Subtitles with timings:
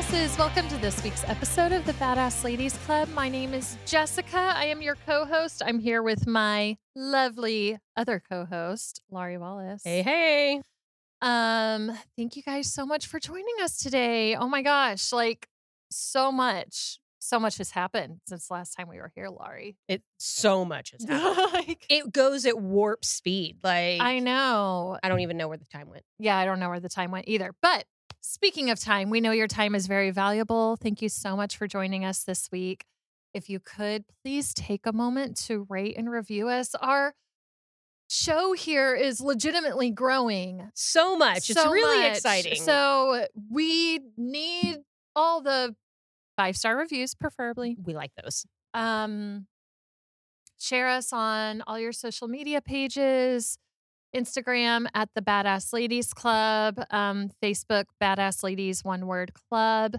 [0.00, 0.38] badasses.
[0.38, 3.08] Welcome to this week's episode of the Badass Ladies Club.
[3.10, 4.54] My name is Jessica.
[4.56, 5.62] I am your co host.
[5.64, 9.82] I'm here with my lovely other co host, Laurie Wallace.
[9.84, 10.62] Hey, hey.
[11.20, 14.34] Um, thank you guys so much for joining us today.
[14.36, 15.46] Oh my gosh, like
[15.90, 19.76] so much, so much has happened since last time we were here, Laurie.
[19.86, 21.52] It so much has happened.
[21.52, 23.58] like, it goes at warp speed.
[23.62, 24.98] Like I know.
[25.02, 26.04] I don't even know where the time went.
[26.18, 27.52] Yeah, I don't know where the time went either.
[27.60, 27.84] But
[28.20, 30.76] speaking of time, we know your time is very valuable.
[30.76, 32.84] Thank you so much for joining us this week.
[33.32, 36.74] If you could, please take a moment to rate and review us.
[36.74, 37.14] Our
[38.08, 40.68] show here is legitimately growing.
[40.74, 41.48] So much.
[41.48, 42.16] it's really much.
[42.16, 42.56] exciting.
[42.56, 44.78] So we need
[45.14, 45.76] all the
[46.36, 47.76] five star reviews, preferably.
[47.84, 48.44] we like those.
[48.74, 49.46] Um,
[50.58, 53.58] share us on all your social media pages.
[54.14, 59.96] Instagram at the Badass Ladies Club, um, Facebook Badass Ladies One Word Club.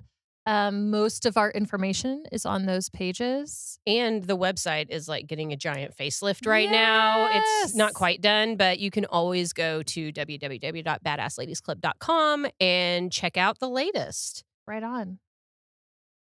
[0.48, 3.78] Um, most of our information is on those pages.
[3.86, 7.30] And the website is like getting a giant facelift right now.
[7.32, 13.70] It's not quite done, but you can always go to www.badassladiesclub.com and check out the
[13.70, 14.44] latest.
[14.68, 15.20] Right on.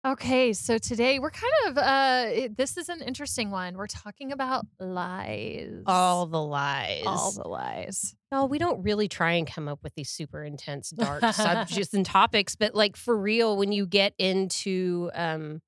[0.06, 3.75] Okay, so today we're kind of uh this is an interesting one.
[3.75, 5.81] We're talking about lies.
[5.88, 7.02] All the lies.
[7.08, 8.16] all the lies.
[8.31, 12.06] No, we don't really try and come up with these super intense, dark subjects and
[12.06, 15.59] topics, but like for real, when you get into um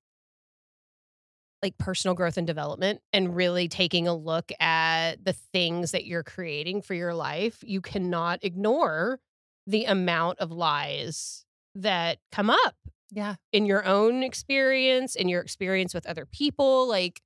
[1.64, 6.22] like personal growth and development and really taking a look at the things that you're
[6.22, 9.20] creating for your life, you cannot ignore
[9.66, 12.76] the amount of lies that come up
[13.12, 13.36] Yeah.
[13.54, 17.22] in your own experience, in your experience with other people, like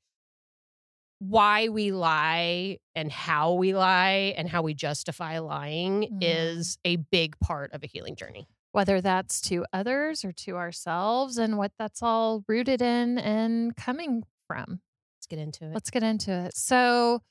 [1.19, 6.17] why we lie and how we lie and how we justify lying Mhm.
[6.21, 8.47] is a big part of a healing journey.
[8.71, 14.23] Whether that's to others or to ourselves and what that's all rooted in and coming
[14.47, 14.81] from.
[15.17, 15.73] Let's get into it.
[15.73, 16.55] Let's get into it.
[16.55, 17.21] So,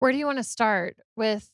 [0.00, 1.48] where do you want to start with?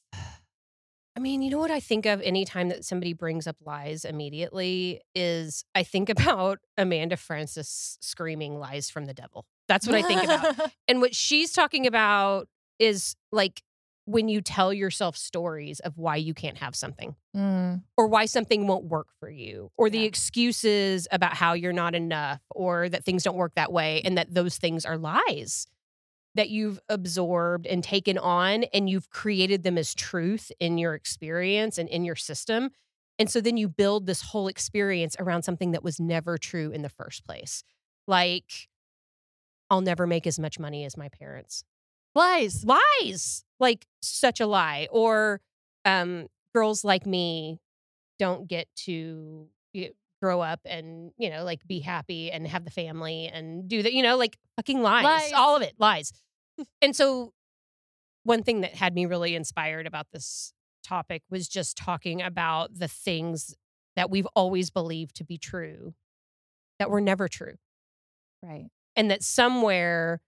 [1.18, 5.00] I mean, you know what I think of anytime that somebody brings up lies immediately
[5.16, 9.44] is I think about Amanda Frances screaming lies from the devil.
[9.66, 10.70] That's what I think about.
[10.88, 12.46] And what she's talking about
[12.78, 13.62] is like
[14.04, 17.16] when you tell yourself stories of why you can't have something.
[17.36, 21.96] Mm, or why something won't work for you, or the excuses about how you're not
[21.96, 25.66] enough, or that things don't work that way, and that those things are lies
[26.38, 31.76] that you've absorbed and taken on, and you've created them as truth in your experience
[31.78, 32.70] and in your system.
[33.18, 36.82] And so then you build this whole experience around something that was never true in
[36.82, 37.64] the first place.
[38.06, 38.68] Like,
[39.70, 41.64] I'll never make as much money as my parents
[42.14, 42.64] lies.
[42.64, 45.40] lies like such a lie or
[45.84, 47.60] um girls like me
[48.18, 49.90] don't get to y-
[50.22, 53.92] grow up and you know like be happy and have the family and do that
[53.92, 55.32] you know like fucking lies, Lies.
[55.34, 56.12] all of it lies
[56.82, 57.32] and so
[58.24, 60.52] one thing that had me really inspired about this
[60.82, 63.54] topic was just talking about the things
[63.96, 65.94] that we've always believed to be true
[66.78, 67.54] that were never true
[68.42, 68.66] Right.
[68.96, 70.20] and that somewhere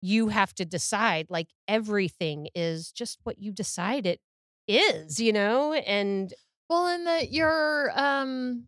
[0.00, 4.20] you have to decide like everything is just what you decide it
[4.68, 6.32] is you know and
[6.68, 8.66] Well, and that your um,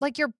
[0.00, 0.32] like your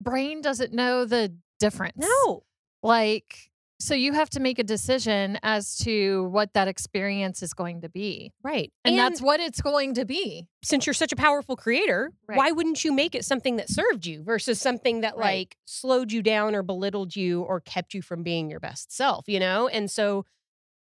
[0.00, 1.94] brain doesn't know the difference.
[1.98, 2.44] no
[2.82, 3.51] Like,
[3.82, 7.88] so you have to make a decision as to what that experience is going to
[7.88, 8.32] be.
[8.42, 10.46] right And, that's what it's going to be.
[10.62, 12.38] since you're such a powerful creator Right.
[12.38, 15.38] why wouldn't you make it something that served you versus something that Right.
[15.48, 19.24] like slowed you down or belittled you or kept you from being your best self
[19.28, 20.24] you know and so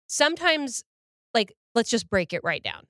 [0.07, 0.83] sometimes
[1.33, 2.83] like let's just break it right down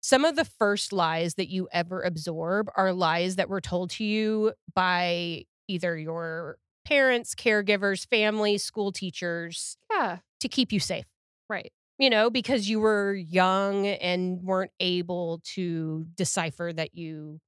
[0.00, 4.04] some of the first lies that you ever absorb are lies that were told to
[4.04, 6.56] you by either your
[6.88, 10.18] parents, caregivers, family, school teachers Yeah.
[10.40, 11.06] to keep you safe.
[11.48, 11.72] Right.
[11.98, 17.40] You know, because you were young and weren't able to decipher that you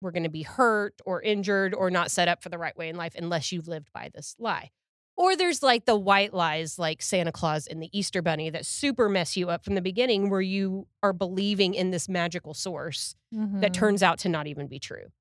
[0.00, 2.88] were going to be hurt or injured or not set up for the right way
[2.88, 4.70] in life unless you've lived by this lie.
[5.16, 9.08] Or there's like the white lies like Santa Claus and the Easter Bunny that super
[9.08, 13.70] mess you up from the beginning, where you are believing in this magical source that
[13.70, 13.74] Mhm.
[13.74, 15.12] turns out to not even be true.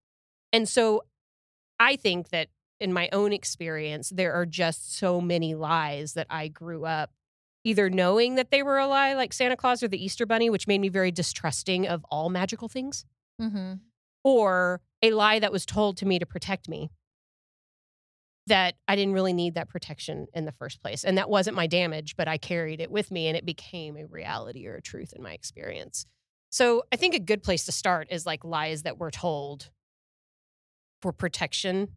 [0.52, 1.04] And so
[1.80, 2.50] I think that
[2.82, 7.12] in my own experience, there are just so many lies that I grew up
[7.64, 10.68] either knowing that they were a lie, like Santa Claus or the Easter Bunny, which
[10.68, 13.06] made me very distrusting of all magical things,
[13.40, 13.74] Mm-hmm.
[14.24, 16.90] or a lie that was told to me to protect me.
[18.48, 21.04] That I didn't really need that protection in the first place.
[21.04, 24.06] And that wasn't my damage, but I carried it with me and it became a
[24.08, 26.06] reality or a truth in my experience.
[26.50, 29.70] So I think a good place to start is like lies that we're told
[31.02, 31.90] for protection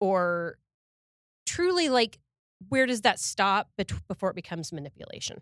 [0.00, 0.58] or
[1.46, 2.18] truly like
[2.68, 5.40] where does that stop bet- before it becomes manipulation?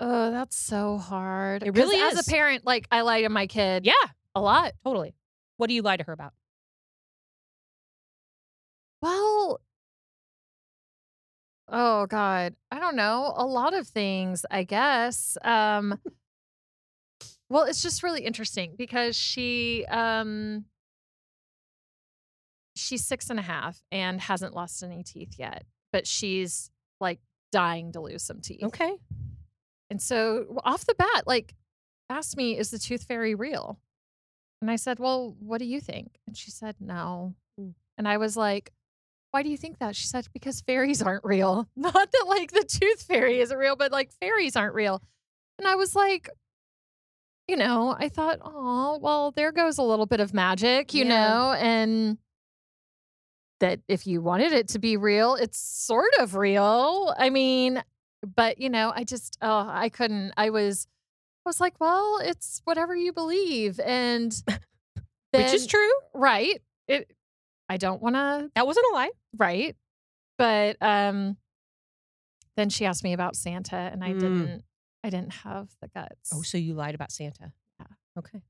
[0.00, 1.62] Oh, that's so hard.
[1.62, 2.16] It really is.
[2.18, 3.92] as a parent, like I lie to my kid Yeah,
[4.34, 4.72] a lot.
[4.84, 5.14] totally.
[5.58, 6.32] What do you lie to her about?
[9.02, 9.60] Well,
[11.68, 13.32] oh God, I don't know.
[13.36, 15.36] A lot of things, I guess.
[15.42, 15.98] Um,
[17.48, 20.64] well, it's just really interesting because she um
[22.80, 27.20] she's six and a half and hasn't lost any teeth yet, but she's like
[27.52, 28.62] dying to lose some teeth.
[28.64, 28.92] Okay.
[29.90, 31.54] And so off the bat, like,
[32.08, 33.80] asked me, is the tooth fairy real?
[34.62, 36.18] And I said, well, what do you think?
[36.26, 37.34] And she said, no.
[37.58, 37.74] Mm.
[37.98, 38.70] And I was like,
[39.32, 39.96] why do you think that?
[39.96, 41.68] She said, because fairies aren't real.
[41.76, 45.02] Not that like the tooth fairy isn't real, but like fairies aren't real.
[45.58, 46.28] And I was like,
[47.48, 51.08] you know, I thought, oh, well, there goes a little bit of magic, you Yeah.
[51.08, 52.18] know, and
[53.60, 57.14] that if you wanted it to be real, it's sort of real.
[57.18, 57.82] I mean,
[58.34, 60.32] but you know, I just, oh, I couldn't.
[60.36, 60.86] I was,
[61.46, 64.34] I was like, well, it's whatever you believe, and
[65.32, 65.90] Which is true.
[66.14, 66.60] right.
[66.88, 67.10] It.
[67.68, 69.10] I don't want to That wasn't a lie.
[69.38, 69.76] right
[70.38, 71.36] but um
[72.56, 74.18] then she asked me about santa and i Mm.
[74.18, 74.64] didn't
[75.04, 77.52] i didn't have the guts Oh, so you lied about Santa.
[77.78, 77.86] Yeah.
[78.18, 78.40] Okay.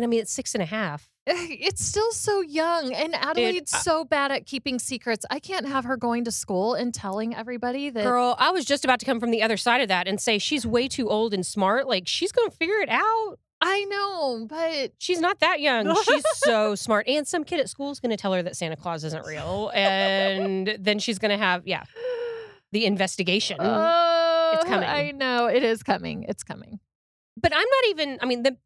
[0.00, 1.10] And I mean, it's six and a half.
[1.26, 5.84] it's still so young and adelaide's I- so bad at keeping secrets i can't have
[5.84, 9.20] her going to school and telling everybody that Girl, I was just about to come
[9.20, 11.86] from the other side of that and say she's way too old and smart.
[11.86, 13.36] Like, she's going to figure it out.
[13.60, 15.94] i know but She's not that young.
[16.04, 17.06] She's so smart.
[17.06, 19.70] And some kid at school is going to tell her that Santa Claus isn't real.
[19.74, 21.84] And then she's going to have, yeah,
[22.72, 23.58] the investigation.
[23.60, 24.88] oh, it's coming.
[24.88, 26.80] i know it is coming it's coming
[27.36, 28.56] but I'm not even, I mean, the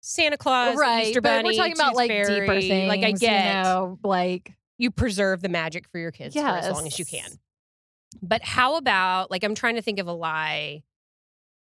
[0.00, 3.08] Santa Claus, right Easter but Bunny, we're talking about like Fairy, deeper things Like, I
[3.08, 6.98] you get know, like you preserve the magic for your kids for as long as
[6.98, 7.28] you can.
[8.22, 10.82] But how about like I'm trying to think of a lie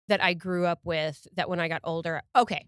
[0.08, 2.22] that I grew up with that when I got older.
[2.34, 2.66] Okay.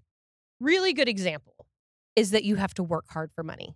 [0.60, 1.66] Really good example
[2.14, 3.74] is that you have to work hard for money.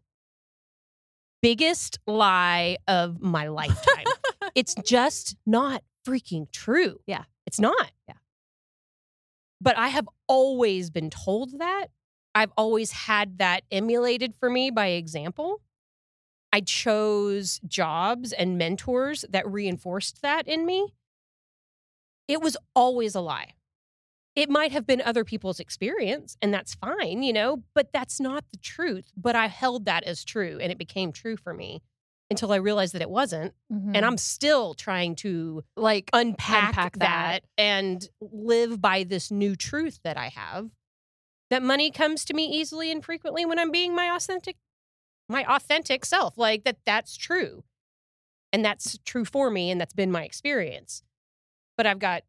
[1.42, 4.04] Biggest lie of my lifetime.
[4.54, 6.98] it's just not freaking true.
[7.06, 7.24] Yeah.
[7.46, 7.90] It's not.
[8.08, 8.14] Yeah.
[9.64, 11.86] But I have always been told that.
[12.34, 15.62] I've always had that emulated for me by example.
[16.52, 20.92] I chose jobs and mentors that reinforced that in me.
[22.28, 23.54] It was always a lie.
[24.36, 28.44] It might have been other people's experience, and that's fine, you know, but that's not
[28.50, 29.12] the truth.
[29.16, 31.80] But I held that as true, and it became true for me
[32.30, 33.54] until I realized that it wasn't.
[33.72, 33.94] mhm.
[33.94, 37.42] And I'm still trying to like unpack, Unpack that.
[37.42, 37.44] that.
[37.58, 40.70] and live by this new truth that I have
[41.50, 44.56] that money comes to me easily and frequently when I'm being my authentic
[45.28, 47.62] my authentic self like that that's true
[48.52, 51.02] and that's true for me and that's been my experience
[51.76, 52.22] but I've got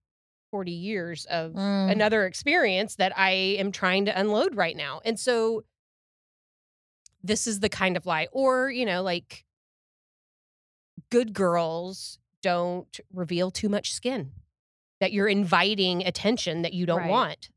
[0.52, 1.92] 40 years of Mm.
[1.92, 5.64] another experience that I am trying to unload right now and so
[7.24, 9.45] this is the kind of lie or you know like
[11.10, 14.32] good girls don't reveal too much skin
[15.02, 17.10] that you're inviting attention that you don't Right.
[17.10, 17.50] want.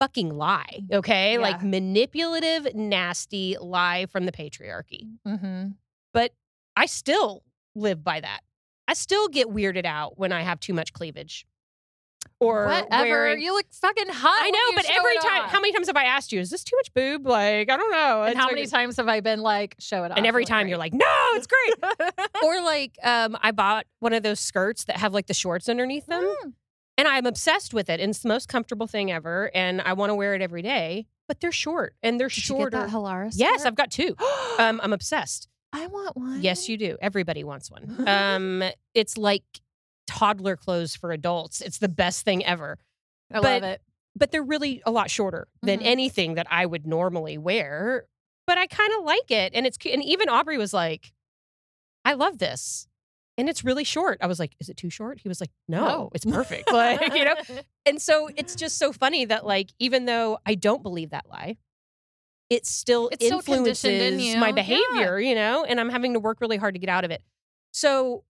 [0.00, 1.36] Fucking lie okay?
[1.38, 5.10] Like manipulative nasty lie from the patriarchy.
[5.26, 5.76] Mhm.
[6.12, 6.32] but
[6.76, 7.42] i still
[7.74, 8.40] live by that.
[8.88, 11.46] I still get weirded out when i have too much cleavage
[12.40, 13.04] or whatever.
[13.04, 14.42] wearing- You look fucking hot.
[14.42, 15.50] I know, but every time, off.
[15.50, 17.26] how many times have I asked you, is this too much boob?
[17.26, 18.22] Like, I don't know.
[18.22, 20.16] and It's how like- many times have I been like, show it off?
[20.16, 20.70] And every time great.
[20.70, 21.74] you're like, no, it's great.
[22.42, 26.06] or like, um, I bought one of those skirts that have like the shorts underneath
[26.06, 26.52] them, Mm.
[26.98, 28.00] and I'm obsessed with it.
[28.00, 31.06] And it's the most comfortable thing ever, and I want to wear it every day.
[31.28, 32.70] But they're short, and they're Did you shorter.
[32.78, 33.38] get that Halara's?
[33.38, 33.64] yes?
[33.64, 34.16] I've got two.
[34.58, 35.48] Um, I'm obsessed.
[35.72, 36.42] I want one.
[36.42, 36.96] Yes, you do.
[37.00, 38.04] Everybody wants one.
[38.08, 39.44] Um, it's like
[40.10, 41.60] toddler clothes for adults.
[41.60, 42.78] It's the best thing ever.
[43.32, 43.82] I but- love it.
[44.16, 45.84] But they're really a lot shorter than Mhm.
[45.86, 48.06] anything that I would normally wear.
[48.46, 51.12] But I kind of like it, and it's and even Aubrey was like,
[52.04, 52.88] "I love this."
[53.38, 54.18] And it's really short.
[54.20, 56.10] I was like, "Is it too short?" He was like, "No, No.
[56.12, 57.34] it's perfect." like, you know.
[57.86, 61.56] And so it's just so funny that like even though I don't believe that lie,
[62.50, 64.36] it still It's in influences you.
[64.38, 64.52] my Yeah.
[64.54, 67.22] behavior, you know, and I'm having to work really hard to get out of it.
[67.72, 68.24] So,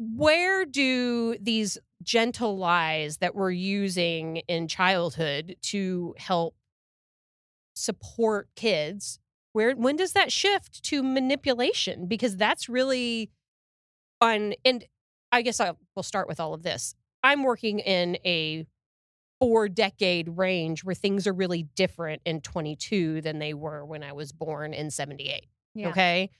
[0.00, 6.54] where do these gentle lies that we're using in childhood to help
[7.74, 9.18] support kids,
[9.52, 12.06] where when does that shift to manipulation?
[12.06, 13.30] Because that's really
[14.22, 14.84] on and
[15.32, 16.94] I guess I will start with all of this.
[17.22, 18.66] I'm working in a
[19.38, 24.12] four decade range where things are really different in 22 than they were when I
[24.12, 25.46] was born in 78.
[25.74, 25.88] Yeah.
[25.90, 26.30] Okay.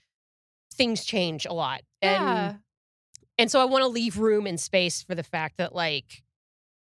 [0.73, 1.81] Things change a lot.
[2.01, 2.49] Yeah.
[2.49, 2.59] And
[3.41, 6.23] and so I want to leave room and space for the fact that like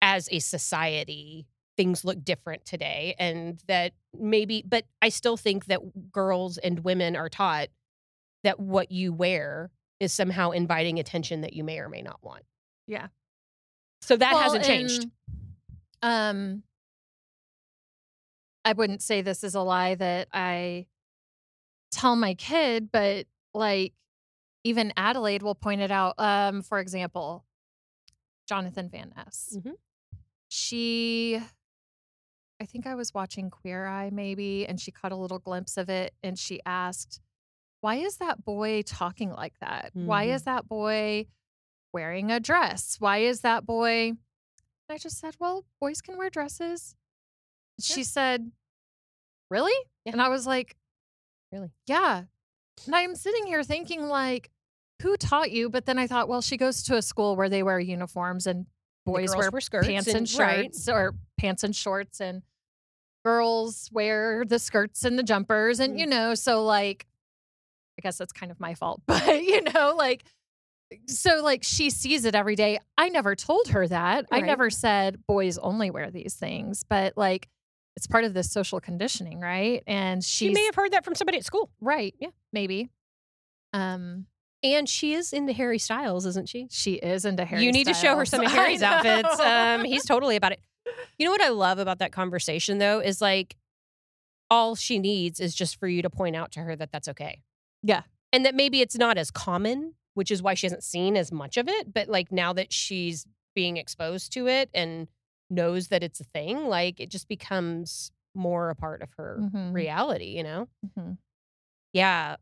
[0.02, 6.12] as a society things look different today and that maybe but I still think that
[6.12, 7.70] girls and women are taught
[8.44, 12.44] that what you wear is somehow inviting attention that you may or may not want.
[12.88, 13.08] Yeah.
[14.02, 15.06] So that Well, hasn't changed.
[16.02, 16.64] and, um,
[18.66, 20.88] I wouldn't say this is a lie that I
[21.92, 23.94] tell my kid, but like
[24.64, 26.16] even Adelaide will point it out.
[26.18, 27.46] Um, for example,
[28.48, 29.58] Jonathan Van Ness.
[29.58, 29.74] Mhm.
[30.48, 31.42] She,
[32.60, 35.90] I think I was watching Queer Eye maybe, and she caught a little glimpse of
[35.90, 37.20] it, and she asked,
[37.80, 39.92] "Why is that boy talking like that?
[39.94, 40.34] Why Mhm.
[40.36, 41.28] is that boy?"
[41.94, 42.96] wearing a dress.
[43.02, 44.10] Why is that boy?
[44.12, 44.18] And
[44.90, 46.96] I just said, Well, boys can wear dresses.
[47.82, 48.54] She said,
[49.50, 49.74] Really?
[50.06, 50.14] Yeah.
[50.14, 50.78] And I was like,
[51.52, 51.74] Really?
[51.88, 52.28] Yeah.
[52.86, 54.51] And I'm sitting here thinking, like,
[55.02, 55.70] who taught you?
[55.70, 58.66] But then I thought, well, she goes to a school where they wear uniforms and
[59.06, 60.66] boys wear skirts pants and, right.
[60.66, 62.44] shirts or pants and shorts and
[63.26, 66.00] girls wear the skirts and the jumpers and Mm.
[66.00, 67.06] you know so like
[67.98, 70.24] i guess that's kind of my fault but you know like
[71.08, 75.18] so like she sees it every day i never told her that i never said
[75.28, 77.48] boys only wear these things but like
[77.96, 81.38] it's part of this social conditioning right and She may have heard that from somebody
[81.38, 81.70] at school.
[81.80, 82.30] right Yeah.
[82.54, 82.90] maybe
[83.74, 84.26] um
[84.64, 86.68] And she is into Harry Styles, isn't she?
[86.70, 89.40] she is into Harry you need to show her some of Harry's outfits.
[89.40, 90.60] Um, he's totally about it.
[91.18, 93.56] You know what I love about that conversation though is like
[94.50, 97.42] all she needs is just for you to point out to her that that's okay.
[97.84, 98.02] Yeah.
[98.34, 101.58] And that maybe it's not as common, which is why she hasn't seen as much
[101.58, 103.26] of it, but like now that she's
[103.56, 105.08] being exposed to it and
[105.50, 109.74] knows that it's a thing, like it just becomes more a part of her Mhm.
[109.74, 110.68] reality, you know?
[110.98, 111.18] Mhm.
[111.94, 112.36] Yeah.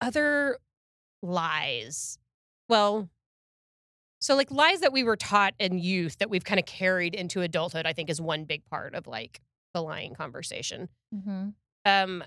[0.00, 0.58] Other
[1.24, 2.18] lies.
[2.68, 3.08] Well,
[4.20, 7.40] so like lies that we were taught in youth that we've kind of carried into
[7.42, 9.40] adulthood, I think is one big part of like
[9.74, 10.88] the lying conversation.
[11.14, 11.54] Mhm.
[11.84, 12.24] Um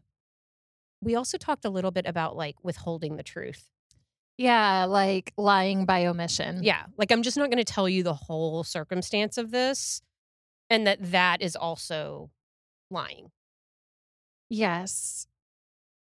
[1.01, 3.69] we also talked a little bit about like withholding the truth.
[4.37, 8.13] yeah like lying by omission Yeah, like I'm just not going to tell you the
[8.13, 10.01] whole circumstance of this
[10.69, 12.29] and that that is also
[12.91, 13.31] lying.
[14.49, 15.27] Yes.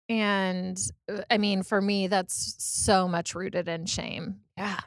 [0.10, 0.80] And
[1.12, 4.42] uh, I mean, for me, that's so much rooted in shame.
[4.58, 4.80] Yeah.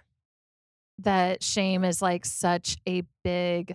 [1.00, 3.74] That shame is like such a big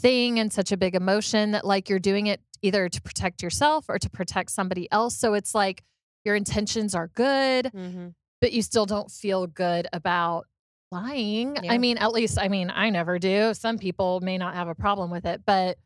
[0.00, 3.86] thing and such a big emotion that, like, you're doing it either to protect yourself
[3.88, 5.16] or to protect somebody else.
[5.16, 5.82] So it's like
[6.24, 8.08] your intentions are good, Mm-hmm.
[8.40, 10.46] but you still don't feel good about
[10.92, 11.56] lying.
[11.62, 11.72] Yeah.
[11.72, 13.54] I mean, at least, I mean, I never do.
[13.54, 15.78] Some people may not have a problem with it, but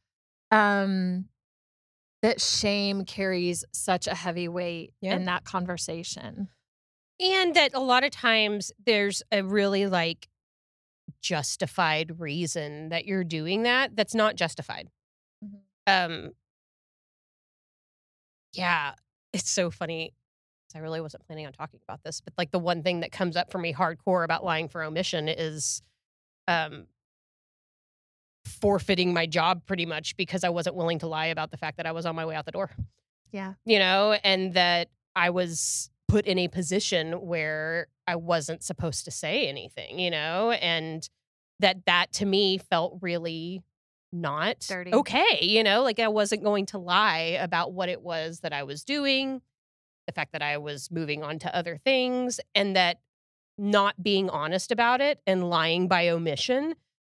[0.51, 1.27] um,
[2.25, 5.15] that shame carries such a heavy weight Yeah.
[5.17, 6.49] in that conversation.
[7.21, 10.29] And that a lot of times there's a really like
[11.21, 14.89] justified reason that you're doing that that's not justified.
[15.45, 15.63] Mhm.
[15.87, 16.33] Um
[18.53, 18.95] yeah,
[19.33, 20.13] it's so funny.
[20.75, 23.37] I really wasn't planning on talking about this, but like the one thing that comes
[23.37, 25.83] up for me hardcore about lying for omission is
[26.49, 26.87] um
[28.45, 31.87] forfeiting my job pretty much because I wasn't willing to lie about the fact that
[31.87, 32.71] I was on my way out the door
[33.33, 33.55] Yeah.
[33.65, 39.11] you know, and that I was put in a position where I wasn't supposed to
[39.11, 41.09] say anything, you know, and
[41.61, 43.63] that that to me felt really
[44.13, 44.93] not Dirty.
[44.93, 48.63] okay, you know, like I wasn't going to lie about what it was that I
[48.65, 49.41] was doing,
[50.07, 53.01] the fact that I was moving on to other things, and that
[53.57, 56.75] not being honest about it and lying by omission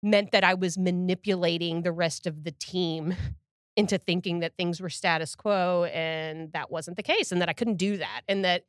[0.06, 3.16] meant that I was manipulating the rest of the team
[3.76, 7.54] into thinking that things were status quo and that wasn't the case and that I
[7.54, 8.64] couldn't do that and that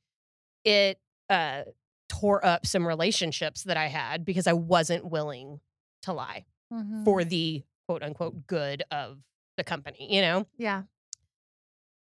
[0.64, 0.98] it
[1.30, 1.62] uh,
[2.08, 5.60] tore up some relationships that I had because I wasn't willing
[6.02, 7.04] to lie Mhm.
[7.04, 9.18] for the quote unquote good of
[9.56, 10.46] the company, you know?
[10.58, 10.82] yeah.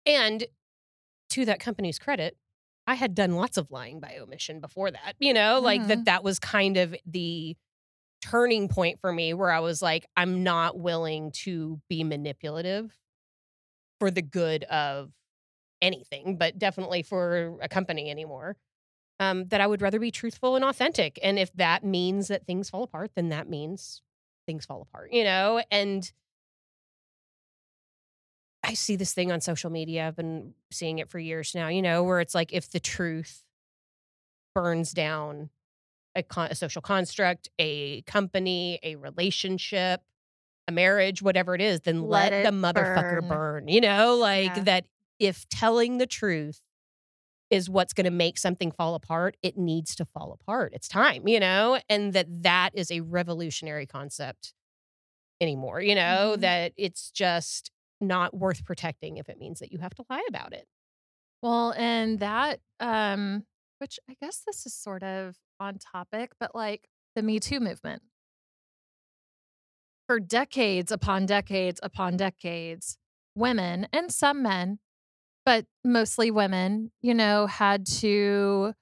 [0.06, 0.44] And
[1.30, 2.36] to that company's credit,
[2.86, 5.88] I had done lots of lying by omission before that, you know, like Mhm.
[5.88, 7.56] that that was kind of the
[8.20, 12.96] turning point for me where I was like, I'm not willing to be manipulative
[13.98, 15.10] for the good of
[15.82, 18.56] anything, but definitely for a company anymore.
[19.18, 21.18] Um, that I would rather be truthful and authentic.
[21.22, 24.00] And if that means that things fall apart, then that means
[24.46, 25.62] things fall apart, you know?
[25.70, 26.10] And
[28.62, 30.06] I see this thing on social media.
[30.06, 33.44] I've been seeing it for years now, you know, where it's like if the truth
[34.54, 35.50] burns down
[36.14, 40.02] a, con- a social construct, a company, a relationship,
[40.68, 43.28] a marriage, whatever it is, then let, Let the motherfucker burn.
[43.28, 43.68] burn.
[43.68, 44.64] You know, like Yeah.
[44.64, 44.84] that
[45.18, 46.60] if telling the truth
[47.50, 50.72] is what's going to make something fall apart, it needs to fall apart.
[50.74, 54.54] It's time, you know, and that that is a revolutionary concept
[55.40, 56.40] anymore, you know, Mhm.
[56.42, 60.52] that it's just not worth protecting if it means that you have to lie about
[60.52, 60.68] it.
[61.42, 63.46] Well, and that, um,
[63.78, 68.02] which I guess this is sort of on topic, but like the Me Too movement.
[70.08, 72.98] For decades upon decades upon decades,
[73.36, 74.80] women and some men,
[75.44, 78.74] but mostly women, you know, had to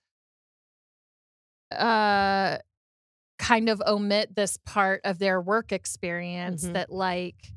[1.71, 2.57] uh
[3.39, 6.73] kind of omit this part of their work experience Mhm.
[6.73, 7.53] that like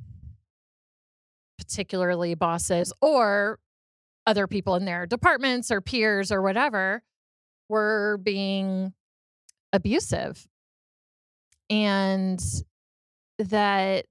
[1.58, 3.60] particularly bosses or
[4.28, 7.04] other people in their departments or peers or whatever
[7.70, 8.94] were being
[9.74, 10.48] abusive
[11.70, 12.44] and
[13.40, 14.06] that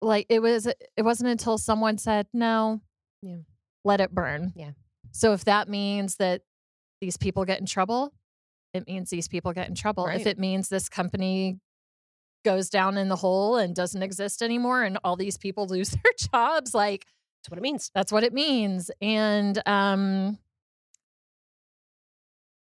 [0.00, 2.80] like it was it wasn't until someone said no
[3.22, 3.38] Yeah.
[3.84, 4.72] let it burn Yeah.
[5.12, 6.42] so if that means that
[7.00, 8.12] these people get in trouble
[8.72, 11.58] it means these people get in trouble if it means this company
[12.44, 16.12] goes down in the hole and doesn't exist anymore and all these people lose their
[16.32, 17.06] jobs like
[17.42, 17.90] That's what it means.
[17.94, 20.38] that's what it means and um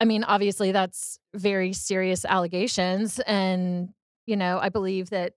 [0.05, 3.89] i mean obviously that's very serious allegations and
[4.27, 5.33] you know i believe that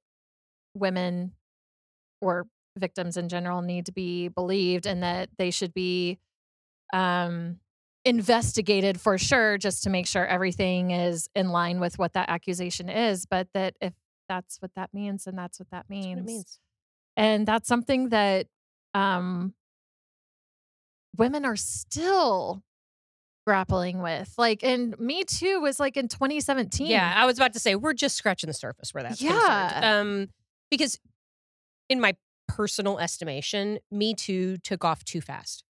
[0.75, 1.33] women
[2.21, 2.47] or
[2.77, 6.19] victims in general need to be believed and that they should be
[6.93, 7.59] um
[8.05, 12.91] investigated for sure just to make sure everything is in line with what that accusation
[12.91, 13.95] is but that if
[14.29, 16.59] that's what that means then that's what that That's what means.
[17.17, 18.47] and that's something that
[18.93, 19.55] um
[21.17, 22.63] women are still
[23.49, 27.59] grappling with like and me too was like in 2017 Yeah, I was about to
[27.59, 29.41] say we're just scratching the surface where that's concerned.
[29.43, 29.99] Yeah.
[30.01, 30.29] Um,
[30.71, 31.01] because
[31.89, 32.15] in my
[32.47, 35.65] personal estimation, Me Too took off too fast.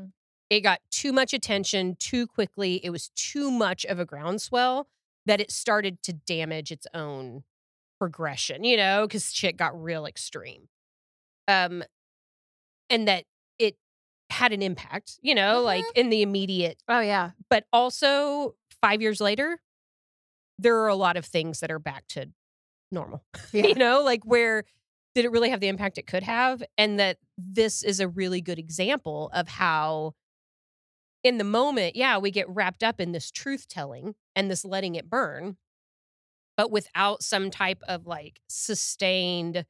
[0.00, 0.12] Mm.
[0.48, 2.80] It got too much attention too quickly.
[2.82, 4.88] It was too much of a groundswell
[5.26, 7.44] that it started to damage its own
[7.98, 10.68] progression, you know, because shit got real extreme.
[11.46, 11.84] Um,
[12.88, 13.24] and that
[14.38, 15.92] had an impact, you know, like Mhm.
[15.96, 19.60] in the immediate oh yeah but also five years later,
[20.58, 22.30] there are a lot of things that are back to
[22.90, 23.24] normal.
[23.52, 23.66] Yeah.
[23.66, 24.64] you know, like where
[25.14, 26.62] did it really have the impact it could have?
[26.76, 30.14] And that this is a really good example of how,
[31.24, 34.94] in the moment, yeah, we get wrapped up in this truth telling and this letting
[34.94, 35.56] it burn,
[36.56, 39.64] but without some type of like sustained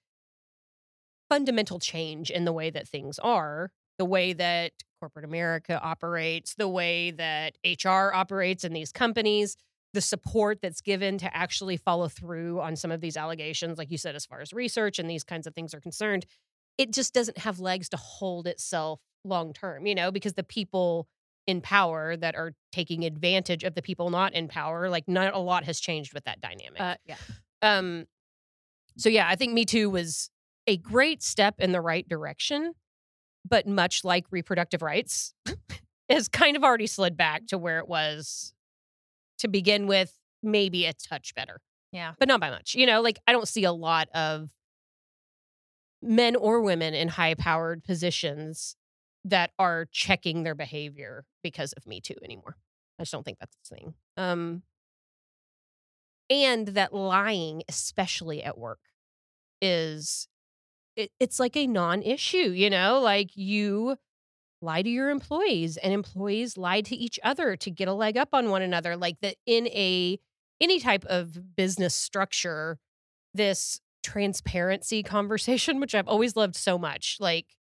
[1.31, 6.69] fundamental change in the way that things are, the way that corporate America operates, the
[6.69, 9.57] way that HR operates in these companies,
[9.95, 13.99] the support that's given to actually follow through on some of these allegations, like you
[13.99, 16.27] said, as far as research and these kinds of things are concerned,
[16.77, 21.09] it just doesn't have legs to hold itself long term, you know, because the people
[21.47, 25.39] in power that are taking advantage of the people not in power, like not a
[25.39, 26.81] lot has changed with that dynamic.
[26.81, 27.17] uh, yeah
[27.63, 28.07] Um,
[28.97, 30.31] so yeah, I think Me Too was
[30.67, 32.75] a great step in the right direction,
[33.49, 35.35] but much like reproductive rights,
[36.09, 38.55] has kind of already slid back to where it was
[39.39, 41.61] to begin with, maybe a touch better,
[41.93, 42.75] yeah but not by much.
[42.75, 44.49] You know, like I don't see a lot of
[46.03, 48.77] men or women in high powered positions
[49.25, 52.57] that are checking their behavior because of Me Too anymore.
[52.99, 53.95] I just don't think that's a thing.
[54.17, 54.63] Um,
[56.31, 58.81] and that lying, especially at work,
[59.61, 60.29] is
[60.99, 62.51] it, it's like a non-issue.
[62.51, 63.97] You know, like you
[64.61, 68.31] lie to your employees, and employees lie to each other to get a leg up
[68.33, 68.97] on one another.
[68.97, 70.19] Like that in a
[70.61, 72.79] any type of business structure,
[73.33, 77.57] this transparency conversation, which I've always loved so much, like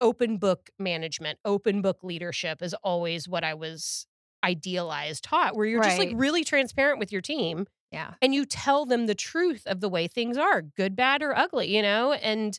[0.00, 4.06] open book management, open book leadership is always what I was
[4.42, 8.84] idealized taught, where you're just like really transparent with your team yeah and you tell
[8.86, 12.58] them the truth of the way things are, good, bad, or ugly, you know, and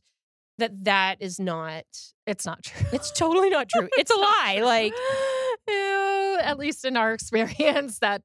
[0.58, 1.86] that that is not,
[2.26, 3.89] it's not true it's totally not true.
[3.98, 4.62] It's a lie.
[4.63, 4.93] Like
[5.67, 8.21] Ew, at least in our experience that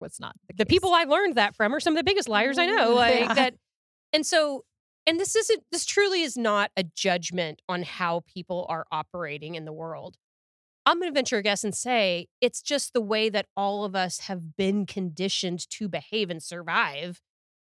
[0.00, 2.58] was not the, the people I learned that from are some of the biggest liars
[2.58, 2.92] I know.
[2.92, 3.34] Mm, like Yeah.
[3.34, 3.54] that.
[4.12, 4.64] And so
[5.06, 9.64] and this isn't this truly is not a judgment on how people are operating in
[9.64, 10.16] the world.
[10.84, 13.94] I'm going to venture a guess and say it's just the way that all of
[13.94, 17.20] us have been conditioned to behave and survive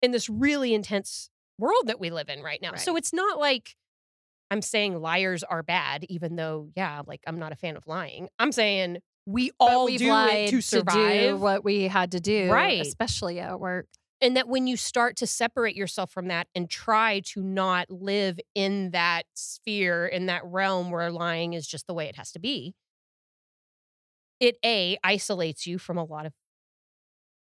[0.03, 2.75] in this really intense world that we live in right now.
[2.77, 3.75] So it's not like
[4.51, 8.29] I'm saying liars are bad, even though, yeah, like I'm not a fan of lying.
[8.39, 11.41] I'm saying we all do lied it to do survive.
[11.41, 12.81] what we had to do, Right.
[12.81, 13.87] Especially at work.
[14.21, 18.39] and that when you start to separate yourself from that and try to not live
[18.55, 22.39] in that sphere, in that realm where lying is just the way it has to
[22.39, 22.75] be,
[24.41, 26.33] it A, isolates you from a lot of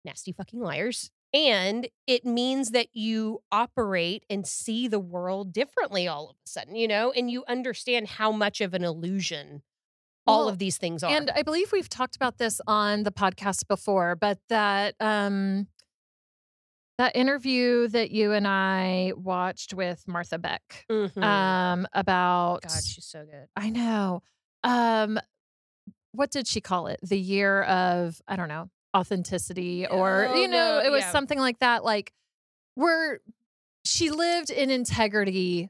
[0.04, 1.12] nasty fucking liars.
[1.34, 6.76] And it means that you operate and see the world differently all of a sudden,
[6.76, 9.64] you know, and you understand how much of an illusion
[10.28, 11.12] all Well, of these things are.
[11.12, 15.68] And I believe we've talked about this on the podcast before, but that um
[16.98, 21.24] that interview that you and I watched with Martha Beck Mhm.
[21.24, 23.48] um about God, she's so good.
[23.56, 24.22] I know.
[24.64, 25.20] Um
[26.16, 27.00] what did she call it?
[27.02, 31.12] The year of I don't know, authenticity or Oh, you know, no, it was yeah.
[31.12, 32.12] something like that like
[32.76, 33.20] where
[33.84, 35.70] she lived in integrity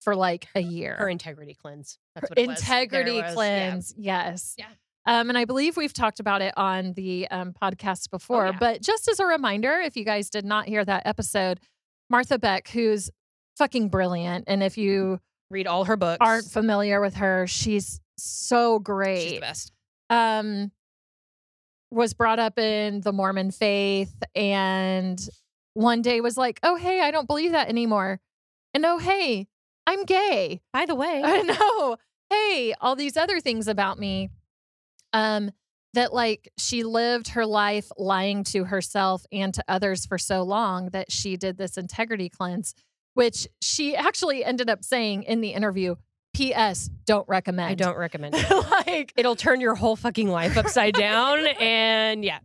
[0.00, 0.96] for like a year.
[0.98, 1.98] Her integrity cleanse.
[2.14, 2.60] That's what it was.
[2.60, 3.22] There it integrity was.
[3.22, 3.34] Yeah.
[3.34, 3.94] cleanse.
[3.96, 4.54] Yes.
[4.58, 4.66] Yeah.
[5.04, 8.46] Um, and I believe we've talked about it on the um, podcast before.
[8.46, 8.56] Oh, yeah.
[8.58, 11.60] But just as a reminder, if you guys did not hear that episode,
[12.08, 13.10] Martha Beck, who's
[13.56, 15.20] fucking brilliant, and if you
[15.52, 16.18] Read all her books.
[16.20, 19.20] aren't familiar with her, she's so great.
[19.20, 19.72] She's the best.
[20.10, 20.72] Um,
[21.90, 25.20] was brought up in the Mormon faith, and
[25.74, 28.18] one day was like, "Oh hey, I don't believe that anymore,"
[28.72, 29.46] and oh hey,
[29.86, 30.62] I'm gay.
[30.72, 31.96] By the way, I know.
[32.30, 34.30] Hey, all these other things about me.
[35.12, 35.50] Um,
[35.94, 40.86] that like she lived her life lying to herself and to others for so long
[40.90, 42.74] that she did this integrity cleanse,
[43.14, 45.96] which she actually ended up saying in the interview.
[46.34, 46.88] P.S.
[47.04, 47.70] Don't recommend.
[47.70, 48.50] I don't recommend it.
[48.86, 51.46] like, It'll turn your whole fucking life upside down.
[51.60, 52.38] And yeah,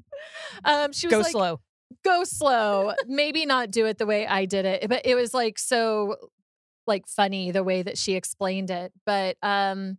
[0.65, 1.59] um, she was go like, slow.
[2.03, 2.93] go slow.
[3.07, 6.17] Maybe not do it the way I did it, but it was like so
[6.85, 8.91] like funny the way that she explained it.
[9.05, 9.97] But um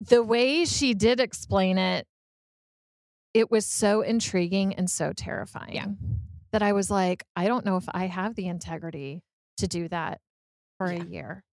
[0.00, 2.06] the way she did explain it,
[3.34, 5.98] it was so intriguing and so terrifying
[6.52, 9.22] that I was like, I don't know if I have the integrity
[9.58, 10.20] to do that
[10.78, 11.02] for Yeah.
[11.02, 11.44] a year,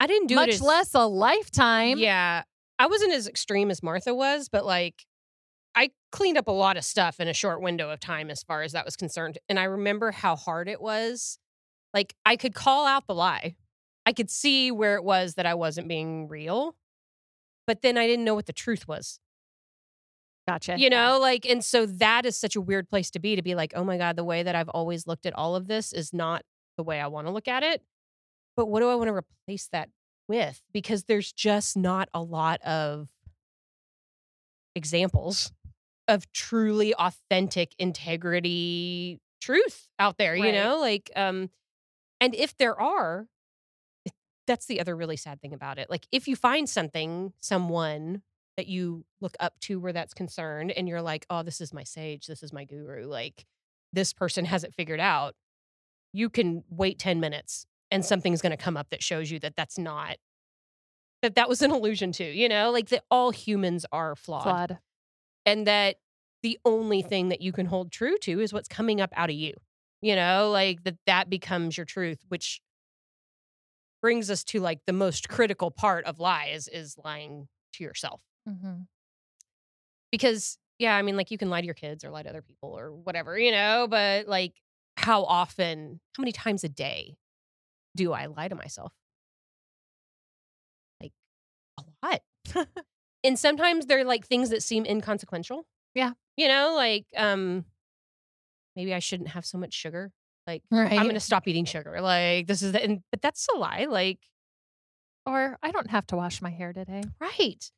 [0.00, 1.98] I didn't do much it as, less a lifetime.
[1.98, 2.42] Yeah,
[2.78, 5.04] I wasn't as extreme as Martha was, but like
[5.74, 8.62] I cleaned up a lot of stuff in a short window of time as far
[8.62, 9.38] as that was concerned.
[9.48, 11.38] And I remember how hard it was.
[11.94, 13.54] Like I could call out the lie.
[14.04, 16.74] I could see where it was that I wasn't being real.
[17.66, 19.20] But then I didn't know what the truth was.
[20.48, 20.76] Gotcha.
[20.78, 23.54] You know, like, and so that is such a weird place to be to be
[23.54, 26.14] like, oh my God, the way that I've always looked at all of this is
[26.14, 26.42] not
[26.78, 27.82] the way I want to look at it.
[28.56, 29.90] But what do I want to replace that
[30.26, 30.62] with?
[30.72, 33.08] Because there's just not a lot of
[34.74, 35.52] examples
[36.08, 40.80] of truly authentic integrity truth out there, you know?
[40.80, 41.50] Like, um,
[42.22, 43.26] and if there are,
[44.46, 45.90] that's the other really sad thing about it.
[45.90, 48.22] Like, if you find something, someone
[48.58, 51.84] that you look up to where that's concerned, and you're like, oh, this is my
[51.84, 53.46] sage, this is my guru, like,
[53.94, 55.34] this person has it figured out,
[56.12, 59.54] you can wait 10 minutes and something's going to come up that shows you that
[59.56, 60.16] that's not,
[61.22, 62.70] that that was an illusion too, you know?
[62.70, 64.78] Like, that all humans are flawed Flawed.
[65.46, 65.96] and that
[66.42, 69.36] the only thing that you can hold true to is what's coming up out of
[69.36, 69.54] you
[70.00, 72.60] you know like that that becomes your truth which
[74.00, 78.86] brings us to like the most critical part of lies is lying to yourself Mhm.
[80.10, 82.42] because yeah i mean like you can lie to your kids or lie to other
[82.42, 84.54] people or whatever you know but like
[84.96, 87.16] how often how many times a day
[87.96, 88.92] do i lie to myself
[91.02, 91.12] like
[91.78, 92.66] a lot
[93.24, 96.12] and sometimes they're like things that seem inconsequential Yeah.
[96.36, 97.64] you know like um
[98.76, 100.12] maybe i shouldn't have so much sugar
[100.46, 100.92] like Right.
[100.92, 104.20] i'm gonna stop eating sugar like this is the and, but that's a lie like
[105.26, 107.02] or I don't have to wash my hair today.
[107.20, 107.70] right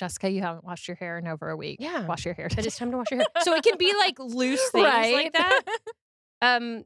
[0.00, 1.76] Jessica, you haven't washed your hair in over a week.
[1.78, 2.06] Yeah.
[2.06, 2.62] Wash your hair today.
[2.66, 5.60] it's time to wash your hair so it can be like loose things like that
[6.42, 6.84] um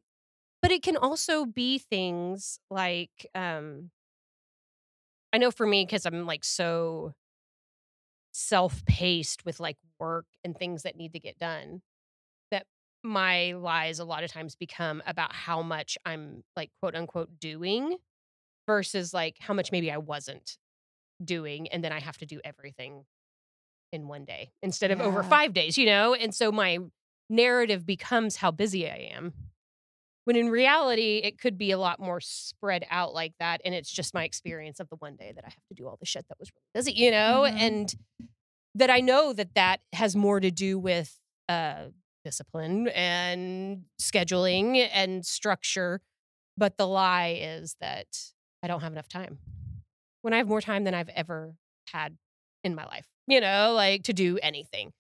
[0.61, 3.91] but it can also be things like um
[5.33, 7.13] i know for me because i'm like so
[8.33, 11.83] self-paced with like work and things that need to get done
[12.51, 12.67] that
[13.05, 17.97] my lies a lot of times become about how much i'm like quote unquote doing
[18.67, 20.59] versus like how much maybe i wasn't
[21.23, 23.05] doing and then i have to do everything
[23.93, 26.79] in one day instead of over five days you know and so my
[27.31, 29.33] narrative becomes how busy I am
[30.25, 33.61] When in reality, it could be a lot more spread out like that.
[33.65, 35.97] And it's just my experience of the one day that I have to do all
[36.01, 37.43] the shit that was really busy, you know?
[37.47, 37.59] Mhm.
[37.59, 37.95] And
[38.75, 41.89] that I know that that has more to do with uh,
[42.25, 46.01] discipline and scheduling and structure.
[46.57, 48.07] But the lie is that
[48.63, 49.39] I don't have enough time
[50.25, 51.55] when I have more time than I've ever
[51.93, 52.17] had
[52.65, 54.95] in my life, you know, like to do anything.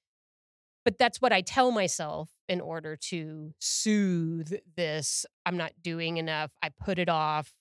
[0.84, 5.24] But that's what I tell myself in order to soothe this.
[5.46, 6.50] I'm not doing enough.
[6.62, 7.54] I put it off.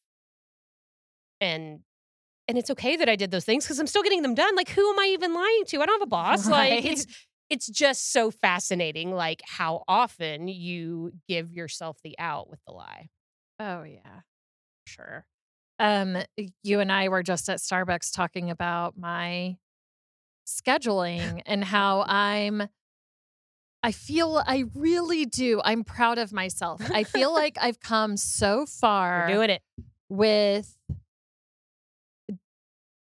[1.39, 1.80] And
[2.49, 4.58] and it's okay that I did those things because I'm still getting them done.
[4.58, 5.82] Like, who am I even lying to?
[5.82, 6.45] I don't have a boss.
[6.45, 7.06] Like it's
[7.49, 13.08] it's just so fascinating, like how often you give yourself the out with the lie.
[13.58, 14.19] Oh yeah,
[14.86, 15.26] sure.
[15.83, 16.17] Um,
[16.63, 19.57] you and I were just at Starbucks talking about my
[20.47, 22.69] scheduling and how I'm.
[23.85, 25.61] I feel I really do.
[25.61, 26.81] I'm proud of myself.
[26.89, 29.61] I feel like I've come so far You're doing it.
[30.07, 30.77] with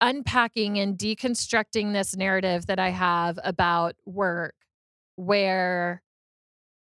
[0.01, 4.55] unpacking and deconstructing this narrative that I have about work
[5.15, 6.03] where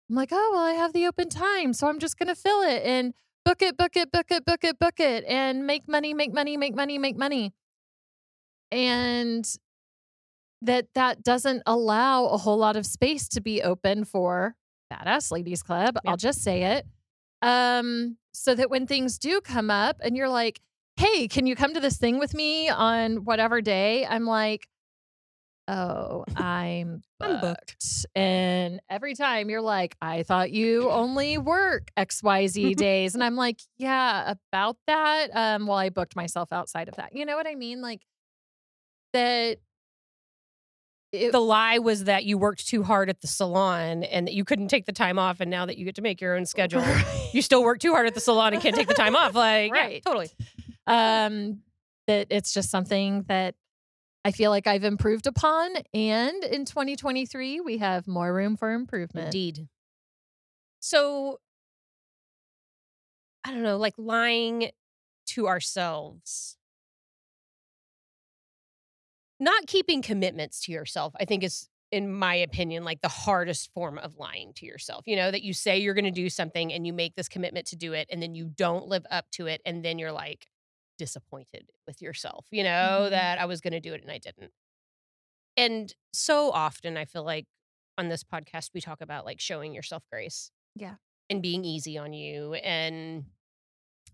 [0.07, 1.73] I'm like, oh, well, I have the open time.
[1.73, 3.15] So I'm just going to fill it and
[3.47, 6.57] book it, book it, book it, book it, book it, and make money, make money,
[6.57, 7.53] make money, make money.
[8.71, 9.47] And
[10.61, 14.55] that that doesn't allow a whole lot of space to be open for
[14.91, 16.85] badass ladies club i'll just say it.
[17.43, 20.59] Um so that when things do come up and you're like
[20.97, 24.05] hey can you come to this thing with me on whatever day?
[24.05, 24.67] I'm like
[25.67, 27.41] oh i'm I'm booked.
[27.41, 28.05] booked.
[28.15, 33.59] and every time you're like i thought you only work xyz days and i'm like
[33.77, 37.55] yeah about that um well i booked myself outside of that you know what i
[37.55, 38.01] mean like
[39.13, 39.57] that
[41.13, 44.43] it, The lie was that you worked too hard at the salon and that you
[44.43, 45.39] couldn't take the time off.
[45.39, 46.83] And now that you get to make your own schedule,
[47.31, 49.33] you still work too hard at the salon and can't take the time off.
[49.33, 50.03] Like, yeah, Right.
[50.05, 50.29] totally.
[50.85, 51.59] um
[52.07, 53.55] that it's just something that
[54.27, 59.27] I feel like I've improved upon and in 2023 we have more room for improvement.
[59.27, 59.69] Indeed.
[60.81, 61.39] So,
[63.45, 64.71] I don't know, like lying
[65.27, 66.57] to ourselves.
[69.39, 73.97] Not keeping commitments to yourself, I think is, in my opinion, like the hardest form
[73.97, 75.07] of lying to yourself.
[75.07, 77.65] You know, that you say you're going to do something and you make this commitment
[77.67, 79.61] to do it and then you don't live up to it.
[79.65, 80.47] And then you're like
[80.97, 83.09] disappointed with yourself, you know, Mhm.
[83.11, 84.51] that I was going to do it and I didn't.
[85.55, 87.47] And so often I feel like
[87.97, 90.51] on this podcast, we talk about like showing yourself grace.
[90.75, 90.95] Yeah.
[91.29, 92.53] And being easy on you.
[92.53, 93.25] And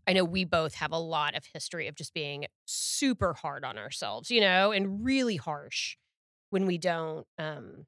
[0.08, 3.78] I know we both have a lot of history of just being super hard on
[3.78, 5.98] ourselves, you know, and really harsh
[6.50, 7.86] when we don't um,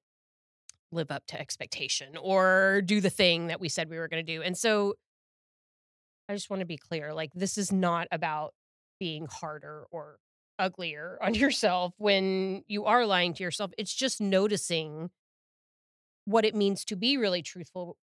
[0.91, 4.33] live up to expectation or do the thing that we said we were going to
[4.33, 4.41] do.
[4.41, 4.95] And so
[6.27, 8.53] I just want to be clear like, this is not about
[8.99, 10.17] being harder or
[10.57, 13.71] uglier on yourself when you are lying to yourself.
[13.77, 15.09] It's just noticing
[16.25, 17.97] what it means to be really truthful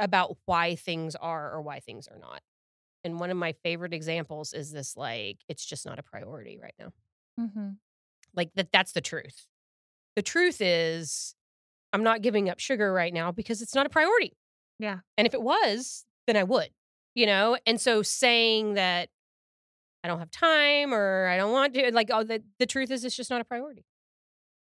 [0.00, 2.40] about why things are or why things are not.
[3.04, 6.74] And one of my favorite examples is this like, it's just not a priority right
[6.78, 6.92] now.
[7.38, 7.68] Mm-hmm.
[8.34, 9.46] Like that that's the truth.
[10.16, 11.34] The truth is
[11.92, 14.36] I'm not giving up sugar right now because it's not a priority.
[14.78, 15.00] Yeah.
[15.16, 16.70] And if it was, then I would.
[17.14, 17.56] You know?
[17.66, 19.10] And so saying that
[20.04, 23.04] I don't have time or I don't want to like oh the the truth is
[23.04, 23.86] it's just not a priority.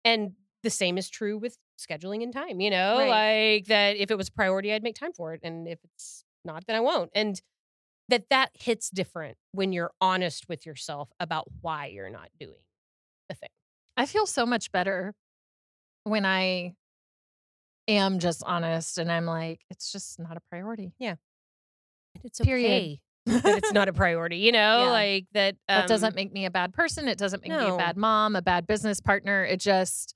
[0.04, 2.98] And the same is true with scheduling and time, you know?
[2.98, 3.56] Right.
[3.56, 6.24] Like that if it was a priority I'd make time for it and if it's
[6.44, 7.10] not then I won't.
[7.12, 7.42] And
[8.08, 12.62] that that hits different when you're honest with yourself about why you're not doing
[13.28, 13.48] the thing.
[13.96, 15.12] I feel so much better
[16.04, 16.74] when I
[17.88, 20.92] am just honest and I'm like, it's just not a priority.
[21.00, 21.18] And
[22.22, 22.66] it's Period.
[22.66, 24.90] okay that it's not a priority, you know, Yeah.
[24.90, 25.56] like that.
[25.68, 27.08] that um, doesn't make me a bad person.
[27.08, 29.44] It doesn't make me a bad mom, a bad business partner.
[29.44, 30.14] It just,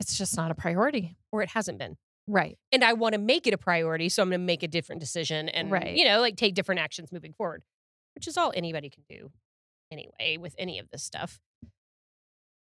[0.00, 1.16] it's just not a priority.
[1.32, 1.96] or it hasn't been.
[2.26, 2.56] Right.
[2.72, 5.00] And I want to make it a priority, so I'm going to make a different
[5.00, 5.94] decision and Right.
[5.96, 7.62] you know, like take different actions moving forward,
[8.14, 9.30] which is all anybody can do
[9.90, 11.40] anyway with any of this stuff.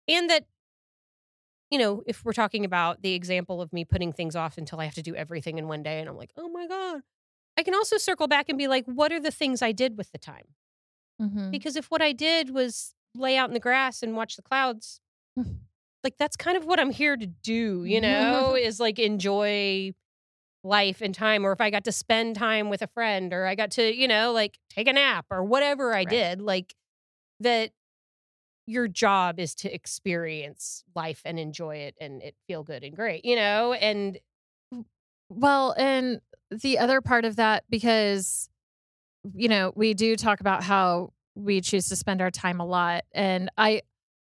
[0.08, 0.46] And that
[1.72, 4.86] you know, if we're talking about the example of me putting things off until I
[4.86, 7.02] have to do everything in one day and I'm like, "Oh my god."
[7.60, 10.12] I can also circle back and be like, "What are the things I did with
[10.12, 10.56] the time?"
[11.22, 11.52] Mm-hmm.
[11.52, 15.02] Because if what I did was lay out in the grass and watch the clouds,
[16.04, 19.92] like that's kind of what I'm here to do, you know, is like enjoy
[20.64, 21.46] life and time.
[21.46, 24.08] Or if I got to spend time with a friend or I got to, you
[24.08, 26.06] know, like take a nap or whatever I Right.
[26.06, 26.76] did, like
[27.42, 27.72] that
[28.68, 33.26] your job is to experience life and enjoy it and it feel good and great,
[33.26, 33.74] you know?
[33.74, 34.20] And
[35.30, 38.50] Well, and the other part of that because
[39.36, 43.04] you know, we do talk about how we choose to spend our time a lot
[43.14, 43.82] and I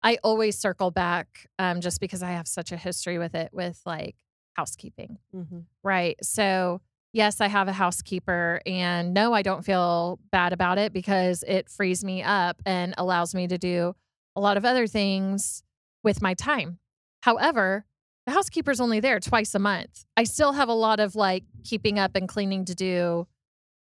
[0.03, 3.81] I always circle back um just because I have such a history with it with
[3.85, 4.15] like
[4.53, 5.17] housekeeping.
[5.35, 5.65] Mhm.
[5.83, 6.17] Right.
[6.23, 6.81] So,
[7.13, 11.69] yes, I have a housekeeper and no, I don't feel bad about it because it
[11.69, 13.93] frees me up and allows me to do
[14.35, 15.63] a lot of other things
[16.03, 16.79] with my time.
[17.21, 17.85] However,
[18.27, 20.05] the housekeeper's only there twice a month.
[20.15, 23.25] I still have a lot of like keeping up and cleaning to do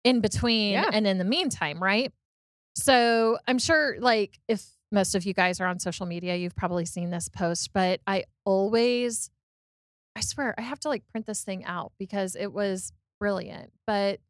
[0.05, 0.89] in between Yeah.
[0.93, 2.13] and in the meantime, right?
[2.77, 6.85] So I'm sure, like, if most of you guys are on social media, you've probably
[6.87, 9.31] seen this post, but I always,
[10.15, 13.73] I swear, I have to like print this thing out because it was brilliant.
[13.87, 14.21] But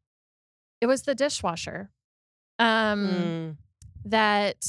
[0.81, 1.91] it was the dishwasher.
[2.59, 3.57] Um, Mm.
[4.05, 4.65] that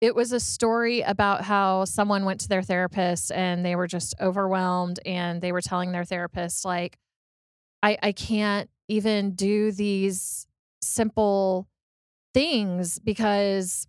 [0.00, 4.14] it was a story about how someone went to their therapist and they were just
[4.20, 6.98] overwhelmed and they were telling their therapist like
[7.82, 10.46] I I can't even do these
[10.82, 11.68] simple
[12.32, 13.86] things because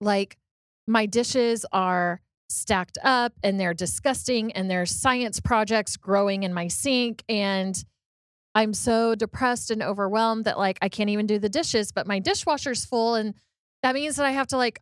[0.00, 0.38] like
[0.86, 6.68] my dishes are stacked up and they're disgusting and there's science projects growing in my
[6.68, 7.84] sink and
[8.54, 12.18] I'm so depressed and overwhelmed that like I can't even do the dishes, but my
[12.18, 13.34] dishwasher's full and
[13.82, 14.80] that means that I have to like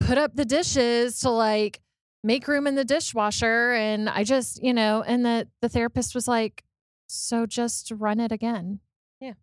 [0.00, 1.80] put up the dishes to like
[2.24, 6.26] make room in the dishwasher and I just, you know, and the the therapist was
[6.26, 6.64] like,
[7.08, 8.80] "So just run it again."
[9.20, 9.34] Yeah.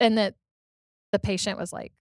[0.00, 0.34] And that
[1.12, 1.92] the patient was like,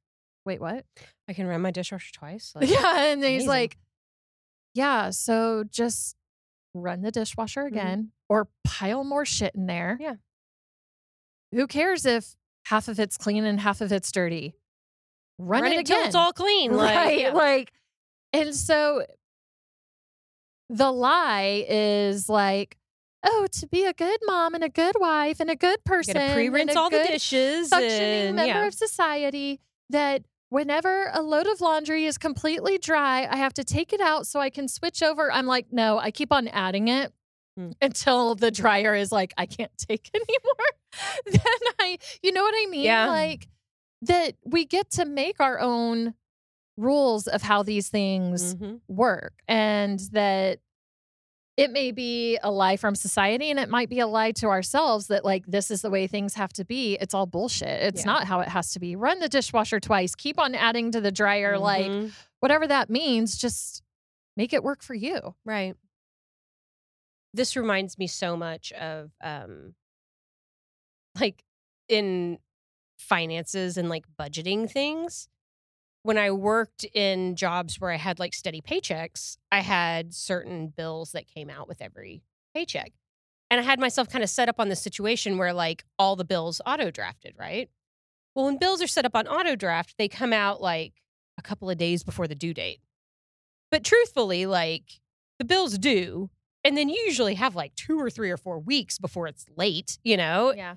[0.45, 0.85] "Wait, what?"
[1.27, 2.53] I can run my dishwasher twice.
[2.55, 3.47] Like, yeah, and then he's amazing.
[3.47, 3.77] like,
[4.73, 6.15] "Yeah, so just
[6.73, 7.75] run the dishwasher mm-hmm.
[7.75, 10.15] again or pile more shit in there." Yeah.
[11.51, 14.55] Who cares if half of it's clean and half of it's dirty?
[15.39, 16.07] Run, run it, it until again.
[16.07, 16.71] it's all clean.
[16.75, 17.19] Like, right.
[17.19, 17.31] yeah.
[17.31, 17.71] Like,
[18.31, 19.05] and so
[20.69, 22.77] the lie is like,
[23.23, 26.75] oh, to be a good mom and a good wife and a good person, pre-rinse
[26.75, 27.69] all the dishes.
[27.69, 28.67] functioning and, member yeah.
[28.67, 33.93] of society, that whenever a load of laundry is completely dry, I have to take
[33.93, 35.31] it out so I can switch over.
[35.31, 37.11] I'm like, no, I keep on adding it.
[37.57, 37.71] Hmm.
[37.81, 40.65] Until the dryer is like, I can't take anymore.
[41.25, 42.83] then I, you know what I mean?
[42.83, 43.07] Yeah.
[43.07, 43.47] Like
[44.07, 46.13] that we get to make our own
[46.77, 48.81] rules of how these things Mhm.
[48.87, 50.59] work and that
[51.55, 55.05] it may be a lie from society and it might be a lie to ourselves
[55.07, 58.11] that like this is the way things have to be it's all bullshit it's Yeah.
[58.11, 61.11] not how it has to be run the dishwasher twice keep on adding to the
[61.11, 62.11] dryer like Mhm.
[62.39, 63.83] whatever that means just
[64.35, 65.75] make it work for you Right.
[67.35, 69.75] This reminds me so much of um
[71.19, 71.43] like
[71.87, 72.39] in
[73.03, 75.27] finances and like budgeting things.
[76.03, 81.11] When I worked in jobs where I had like steady paychecks, I had certain bills
[81.13, 82.91] that came out with every paycheck.
[83.49, 86.25] And I had myself kind of set up on this situation where like all the
[86.25, 87.69] bills auto drafted, right?
[88.35, 91.03] Well, when bills are set up on auto draft, they come out like
[91.37, 92.79] a couple of days before the due date.
[93.71, 94.99] But truthfully, like
[95.39, 96.29] the bills due,
[96.63, 99.99] and then you usually have like two or three or four weeks before it's late,
[100.03, 100.53] you know?
[100.55, 100.75] yeah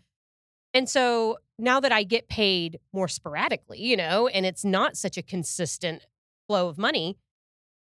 [0.74, 5.16] And so now that I get paid more sporadically, you know, and it's not such
[5.16, 6.02] a consistent
[6.46, 7.16] flow of money,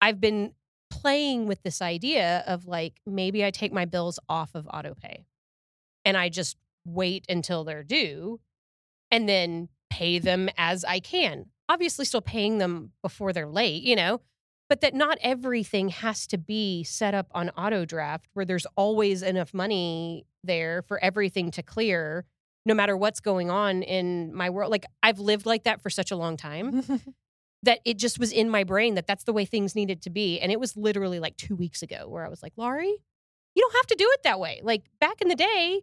[0.01, 0.53] I've been
[0.90, 5.25] playing with this idea of like maybe I take my bills off of autopay
[6.05, 8.40] and I just wait until they're due
[9.11, 11.47] and then pay them as I can.
[11.68, 14.21] Obviously, still paying them before they're late, you know,
[14.68, 19.23] but that not everything has to be set up on auto draft where there's always
[19.23, 22.25] enough money there for everything to clear
[22.66, 24.71] no matter what's going on in my world.
[24.71, 26.85] Like I've lived like that for such a long time
[27.62, 30.38] that it just was in my brain that that's the way things needed to be.
[30.38, 32.97] And it was literally like two weeks ago where I was like, Laurie,
[33.55, 34.61] you don't have to do it that way.
[34.62, 35.83] Like back in the day,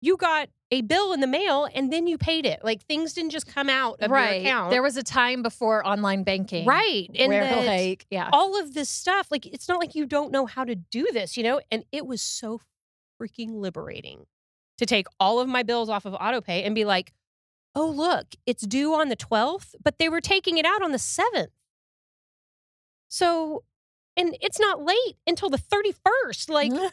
[0.00, 2.64] you got a bill in the mail and then you paid it.
[2.64, 4.70] Like things didn't just come out of right your account.
[4.70, 7.08] there was a time before online banking right.
[7.14, 10.46] And where like yeah all of this stuff, like it's not like you don't know
[10.46, 11.60] how to do this, you know?
[11.70, 12.60] And it was so
[13.20, 14.24] freaking liberating
[14.82, 17.12] to take all of my bills off of autopay and be like,
[17.74, 20.98] oh, look, it's due on the 12th, but they were taking it out on the
[20.98, 21.46] 7th.
[23.08, 23.64] So,
[24.16, 26.50] and it's not late until the 31st.
[26.50, 26.90] Like, they were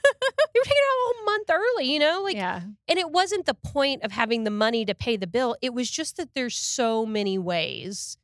[0.63, 2.21] taking it out a whole month early, you know?
[2.23, 5.55] Like, yeah and it wasn't the point of having the money to pay the bill.
[5.61, 8.17] It was just that there's so many ways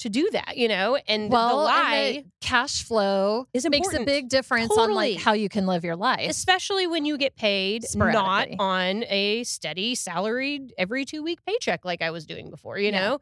[0.00, 0.96] to do that, you know?
[1.08, 5.18] And well the and lie the cash flow is makes a big difference on like
[5.18, 9.94] how you can live your life especially when you get paid not on a steady
[9.94, 13.00] salaried every two week paycheck like I was doing before, you Yeah.
[13.00, 13.18] know?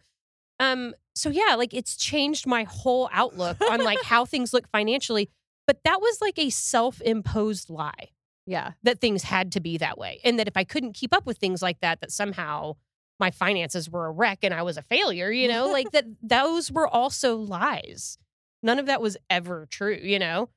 [0.59, 5.29] Um, so yeah, like it's changed my whole outlook on like how things look financially.
[5.67, 8.11] But that was like a self-imposed lie.
[8.49, 8.73] Yeah.
[8.85, 10.21] that things had to be that way.
[10.23, 12.75] And that if I couldn't keep up with things like that, that somehow
[13.19, 16.71] my finances were a wreck and I was a failure, you know, like that those
[16.71, 18.19] were also lies.
[18.63, 20.51] None of that was ever true, you know?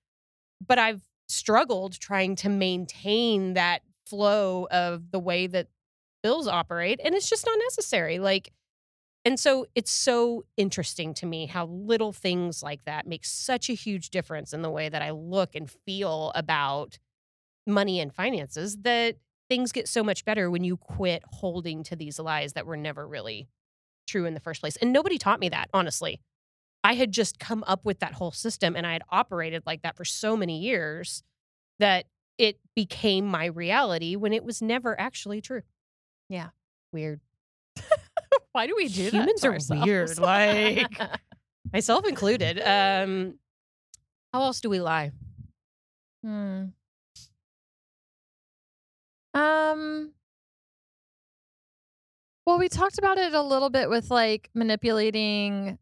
[0.66, 5.68] But I've struggled trying to maintain that flow of the way that
[6.24, 8.20] bills operate and it's just not necessary.
[8.20, 8.52] Like
[9.26, 13.74] and so it's so interesting to me how little things like that make such a
[13.74, 16.98] huge difference in the way that I look and feel about
[17.68, 19.18] money and finances that
[19.50, 23.08] things get so much better when you quit holding to these lies that were never
[23.08, 23.48] really
[24.08, 24.76] true in the first place.
[24.78, 26.22] And nobody taught me that, honestly.
[26.84, 29.98] I had just come up with that whole system and I had operated like that
[29.98, 31.24] for so many years
[31.80, 32.06] that
[32.38, 35.64] it became my reality when it was never actually true.
[36.30, 36.50] Yeah.
[36.94, 37.20] Weird.
[38.54, 39.14] Why do we do that?
[39.14, 40.88] Humans are weird, like-
[41.74, 42.60] Myself included.
[42.62, 43.36] Um
[44.34, 45.12] how else do we lie?
[46.24, 46.66] Hmm.
[49.40, 50.12] Um.
[52.46, 55.78] Well, we talked about it a little bit with like manipulating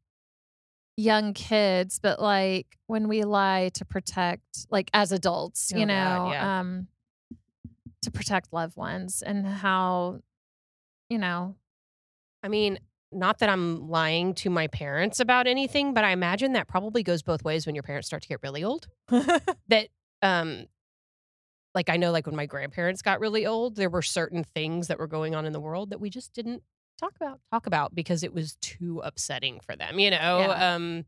[0.98, 5.94] young kids, but like when we lie to protect, like as adults, Oh, you God,
[5.94, 6.60] know, yeah.
[6.60, 6.88] um,
[8.02, 10.20] to protect loved ones and how,
[11.10, 11.56] you know,
[12.44, 12.80] I mean,
[13.14, 17.22] not that I'm lying to my parents about anything, but I imagine that probably goes
[17.24, 18.90] both ways when your parents start to get really old.
[19.70, 19.88] that
[20.22, 20.66] um
[21.76, 24.98] like I know like when my grandparents got really old, there were certain things that
[25.00, 26.64] were going on in the world that we just didn't
[27.00, 27.40] talk about.
[27.52, 30.40] talk about because it was too upsetting for them, you know?
[30.40, 30.76] Yeah.
[30.76, 31.06] Um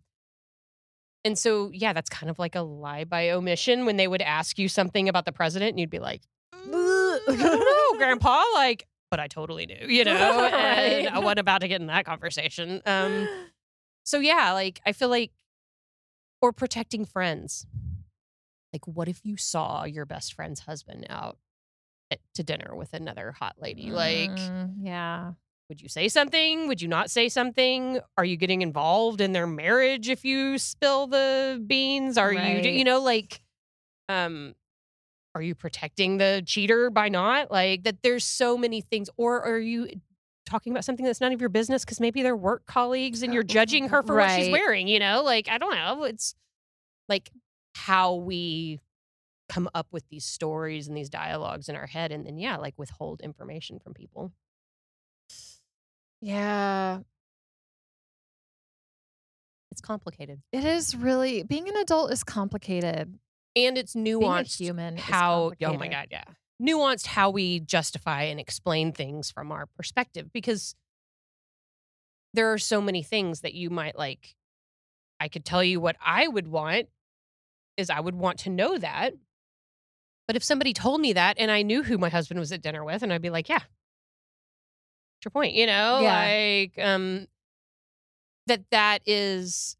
[1.26, 4.58] and so yeah, that's kind of like a lie by omission when they would ask
[4.58, 6.22] you something about the president and you'd be like,
[6.68, 10.12] "Mm, I don't know, grandpa, like but I totally knew, you know,
[10.54, 11.08] and Right.
[11.12, 12.80] I wasn't about to get in that conversation.
[12.86, 13.28] Um,
[14.04, 15.32] so yeah, like I feel like,
[16.42, 17.66] or protecting friends.
[18.74, 21.38] Like, what if you saw your best friend's husband out
[22.12, 23.92] at, to dinner with another hot lady?
[23.92, 25.32] Like, Mm, yeah.
[25.70, 26.68] would you say something?
[26.68, 28.00] Would you not say something?
[28.18, 32.18] Are you getting involved in their marriage if you spill the beans?
[32.18, 32.66] Are you, Right.
[32.66, 33.42] you know, like,
[34.08, 34.54] um,
[35.36, 38.02] are you protecting the cheater by not like that?
[38.02, 39.88] There's so many things, or are you
[40.46, 43.44] talking about something that's none of your business because maybe they're work colleagues and you're
[43.58, 44.88] judging her for what she's wearing?
[44.88, 46.04] You know, like I don't know.
[46.06, 46.34] It's
[47.08, 47.30] like
[47.86, 48.80] how we
[49.48, 52.74] come up with these stories and these dialogues in our head, and then yeah, like
[52.78, 54.32] withhold information from people.
[56.22, 57.00] Yeah.
[59.72, 60.42] It's complicated.
[60.52, 63.18] It is really being an adult is complicated.
[63.56, 66.24] and it's Being a nuanced human how oh my god yeah
[66.62, 70.76] nuanced how we justify and explain things from our perspective because
[72.34, 74.36] there are so many things that you might like
[75.20, 76.90] i could tell you what i would want
[77.80, 79.14] is i would want to know that.
[80.28, 82.84] But if somebody told me that and i knew who my husband was at dinner
[82.84, 83.56] with and i'd be like yeah.
[85.22, 85.54] What's your point?
[85.54, 86.20] You know Yeah.
[86.20, 87.28] like um
[88.48, 89.76] that that is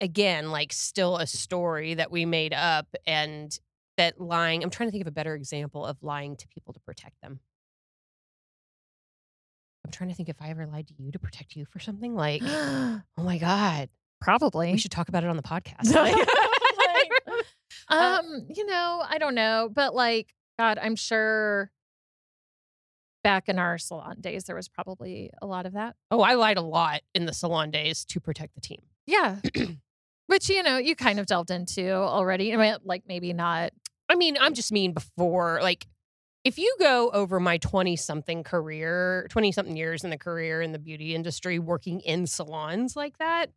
[0.00, 3.58] again like still a story that we made up and
[3.96, 6.80] that lying i'm trying to think of a better example of lying to people to
[6.80, 7.40] protect them.
[9.84, 12.14] I'm trying to think if i ever lied to you to protect you for something
[12.14, 13.88] like oh my god
[14.20, 14.72] Probably.
[14.72, 16.16] we should talk about it on the podcast Like-
[17.88, 21.70] um, you know, I don't know, but like, God, I'm sure
[23.22, 25.94] back in our salon days, there was probably a lot of that.
[26.10, 29.36] oh i lied a lot in the salon days to protect the team Yeah.
[30.26, 32.54] Which, you know, you kind of delved into already.
[32.54, 33.72] I mean, like maybe not.
[34.08, 35.86] I mean, I'm just mean before, like,
[36.44, 40.70] if you go over my 20 something career, 20 something years in the career in
[40.70, 43.50] the beauty industry, working in salons like that,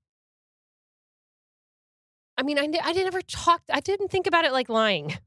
[2.38, 5.18] I mean, I, I never talked, I didn't think about it like lying.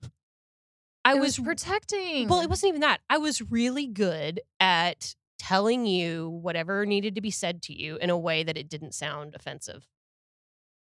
[1.04, 2.26] I It was, protecting.
[2.26, 3.00] well, it wasn't even that.
[3.08, 8.10] I was really good at telling you whatever needed to be said to you in
[8.10, 9.86] a way that it didn't sound offensive.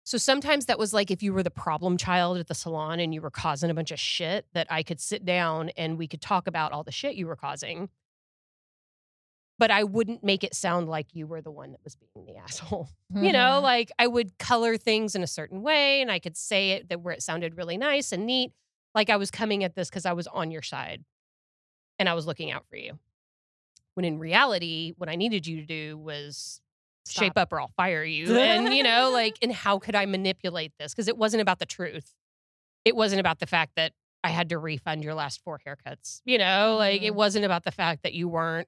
[0.03, 3.13] So sometimes that was like if you were the problem child at the salon and
[3.13, 6.22] you were causing a bunch of shit, that I could sit down and we could
[6.22, 7.89] talk about all the shit you were causing.
[9.62, 12.36] But I wouldn't make it sound like you were the one that was being the
[12.43, 12.89] asshole.
[13.14, 13.62] You know, Mhm.
[13.62, 17.01] like I would color things in a certain way and I could say it that
[17.01, 18.53] where it sounded really nice and neat.
[18.95, 21.05] Like I was coming at this because I was on your side
[21.99, 22.97] and I was looking out for you.
[23.93, 26.59] When in reality, what I needed you to do was
[27.07, 28.36] shape up or I'll fire you.
[28.36, 30.91] and, you know, like, and how could I manipulate this?
[30.91, 32.16] Because it wasn't about the truth.
[32.84, 33.93] It wasn't about the fact that
[34.24, 36.22] I had to refund your last four haircuts.
[36.26, 37.16] You know, like it Mhm.
[37.16, 38.68] wasn't about the fact that you weren't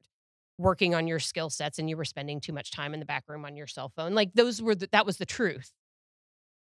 [0.57, 3.23] working on your skill sets and you were spending too much time in the back
[3.27, 4.13] room on your cell phone.
[4.13, 5.71] Like those were the, that was the truth.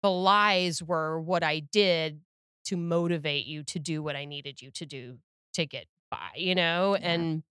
[0.03, 2.21] The lies were what I did
[2.65, 5.17] to motivate you to do what I needed you to do
[5.53, 6.97] to get by, you know?
[6.99, 7.11] Yeah.
[7.11, 7.43] And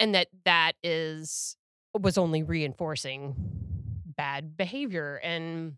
[0.00, 1.56] and that that is
[1.94, 3.34] was only reinforcing
[4.16, 5.74] bad behavior and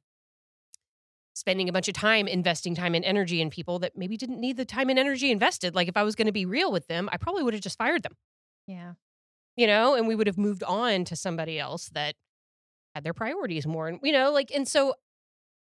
[1.35, 4.57] spending a bunch of time investing time and energy in people that maybe didn't need
[4.57, 5.74] the time and energy invested.
[5.74, 7.76] Like if I was going to be real with them, I probably would have just
[7.76, 8.14] fired them,
[8.67, 8.95] Yeah.
[9.57, 12.15] you know, and we would have moved on to somebody else that
[12.95, 13.89] had their priorities more.
[13.89, 14.95] And, you know, like, and so,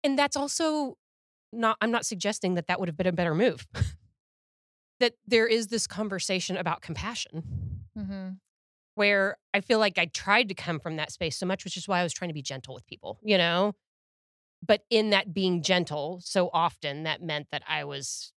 [0.03, 0.97] and that's also
[1.53, 3.67] not, I'm not suggesting that that would have been a better move.
[5.01, 7.43] that there is this conversation about compassion
[7.99, 8.31] Mm-hmm.
[8.95, 11.89] where I feel like I tried to come from that space so much, which is
[11.89, 13.75] why I was trying to be gentle with people, you know?
[14.65, 18.33] But in that being gentle, so often that meant that I was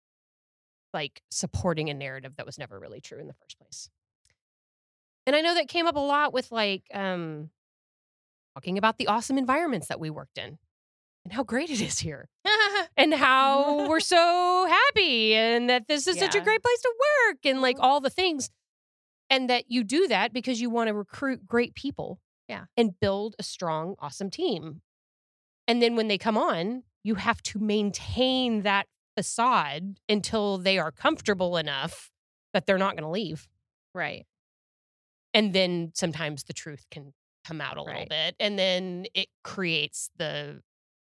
[0.93, 3.89] like supporting a narrative that was never really true in the first place.
[5.28, 7.49] And I know that came up a lot with like um
[8.55, 10.57] talking about the awesome environments that we worked in
[11.24, 12.28] and how great it is here
[12.97, 16.93] and how we're so happy and that this is such a great place to
[17.30, 18.49] work and like all the things
[19.30, 22.19] and that you do that because you want to recruit great people
[22.49, 22.65] Yeah.
[22.76, 24.82] and build a strong awesome team
[25.67, 30.91] and then when they come on you have to maintain that facade until they are
[30.91, 32.11] comfortable enough
[32.53, 33.47] that they're not going to leave
[33.95, 34.26] right.
[35.34, 37.13] And then sometimes the truth can
[37.45, 40.61] come out a little bit and then it creates the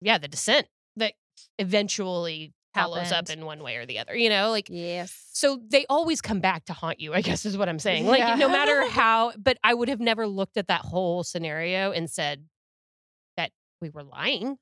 [0.01, 1.13] yeah the dissent that
[1.59, 5.13] eventually follows up in one way or the other you know like Yes.
[5.33, 8.19] so they always come back to haunt you i guess is what i'm saying like
[8.19, 8.35] Yeah.
[8.35, 12.45] no matter how but i would have never looked at that whole scenario and said
[13.37, 13.51] that
[13.81, 14.57] we were lying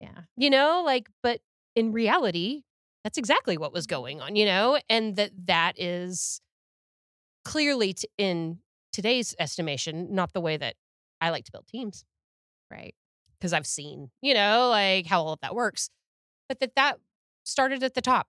[0.00, 0.20] Yeah.
[0.36, 1.40] you know like but
[1.74, 2.62] in reality
[3.04, 6.40] that's exactly what was going on you know and that that is
[7.44, 8.58] clearly t- in
[8.92, 10.74] today's estimation not the way that
[11.20, 12.04] i like to build teams
[12.70, 12.94] Right.
[13.38, 15.90] because i've seen you know like how all of that works
[16.48, 16.98] but that that
[17.44, 18.28] started at the top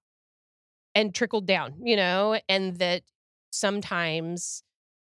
[0.95, 3.03] and trickled down you know and that
[3.51, 4.64] sometimes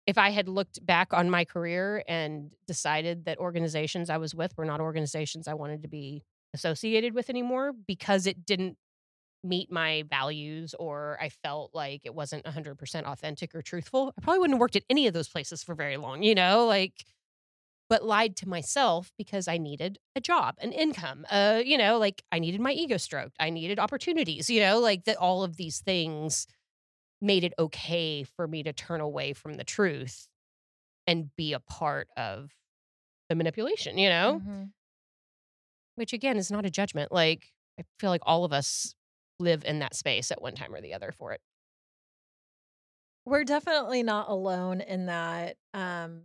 [0.07, 4.57] if i had looked back on my career and decided that organizations i was with
[4.57, 6.23] were not organizations i wanted to be
[6.53, 8.77] associated with anymore because it didn't
[9.43, 14.39] meet my values or I felt like it wasn't 100% authentic or truthful, I probably
[14.39, 17.05] wouldn't have worked at any of those places for very long, you know, like,
[17.89, 22.23] but lied to myself because I needed a job, an income, uh, you know, like
[22.31, 25.79] I needed my ego stroked, I needed opportunities, you know, like that all of these
[25.81, 26.47] things
[27.21, 30.27] made it okay for me to turn away from the truth
[31.07, 32.51] and be a part of
[33.29, 34.41] the manipulation, you know?
[34.45, 34.73] Mhm.
[35.95, 37.11] which again is not a judgment.
[37.11, 38.95] Like I feel like all of us
[39.39, 41.41] live in that space at one time or the other for it.
[43.25, 46.21] We're definitely not alone in that um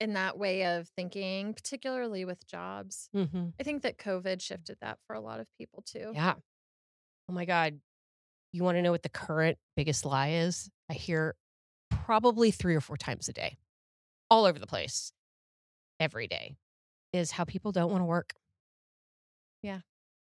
[0.00, 3.08] in that way of thinking, particularly with jobs.
[3.14, 3.46] Mm-hmm.
[3.58, 6.12] I think that COVID shifted that for a lot of people too.
[6.14, 6.34] Yeah.
[7.28, 7.80] Oh my God.
[8.52, 10.70] You want to know what the current biggest lie is?
[10.90, 11.34] I hear
[11.90, 13.58] probably three or four times a day,
[14.30, 15.12] all over the place,
[16.00, 16.56] every day,
[17.12, 18.34] is how people don't want to work.
[19.66, 19.80] Yeah.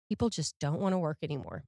[0.08, 1.64] People just don't want to work anymore.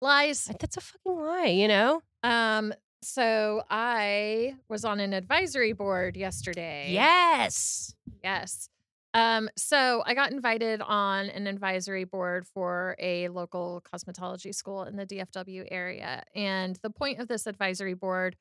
[0.00, 0.46] Lies.
[0.58, 2.02] That's a fucking lie, you know?
[2.22, 6.88] Um so I was on an advisory board yesterday.
[6.90, 7.94] Yes.
[8.22, 8.68] Yes.
[9.14, 14.96] Um, so I got invited on an advisory board for a local cosmetology school in
[14.96, 16.22] the DFW area.
[16.34, 18.36] And the point of this advisory board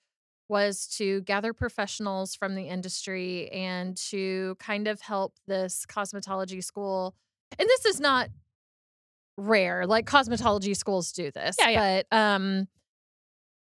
[0.48, 7.16] was to gather professionals from the industry and to kind of help this cosmetology school.
[7.60, 8.30] And this is not
[9.38, 11.56] rare, like cosmetology schools do this.
[11.60, 12.02] Yeah, yeah.
[12.10, 12.68] But um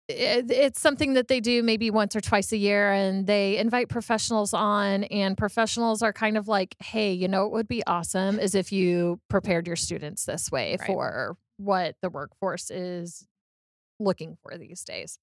[0.08, 3.88] it, it's something that they do maybe once or twice a year and they invite
[3.88, 8.38] professionals on and professionals are kind of like hey you know it would be awesome
[8.38, 10.86] is if you prepared your students this way Right.
[10.86, 13.26] for what the workforce is
[13.98, 15.18] looking for these days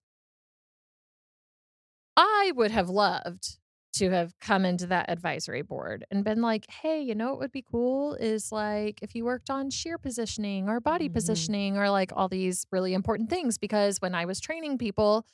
[2.18, 3.58] i would have loved
[3.94, 7.52] to have come into that advisory board and been like hey you know what would
[7.52, 11.14] be cool is like if you worked on shear positioning or body Mhm.
[11.14, 15.26] positioning or like all these really important things because when i was training people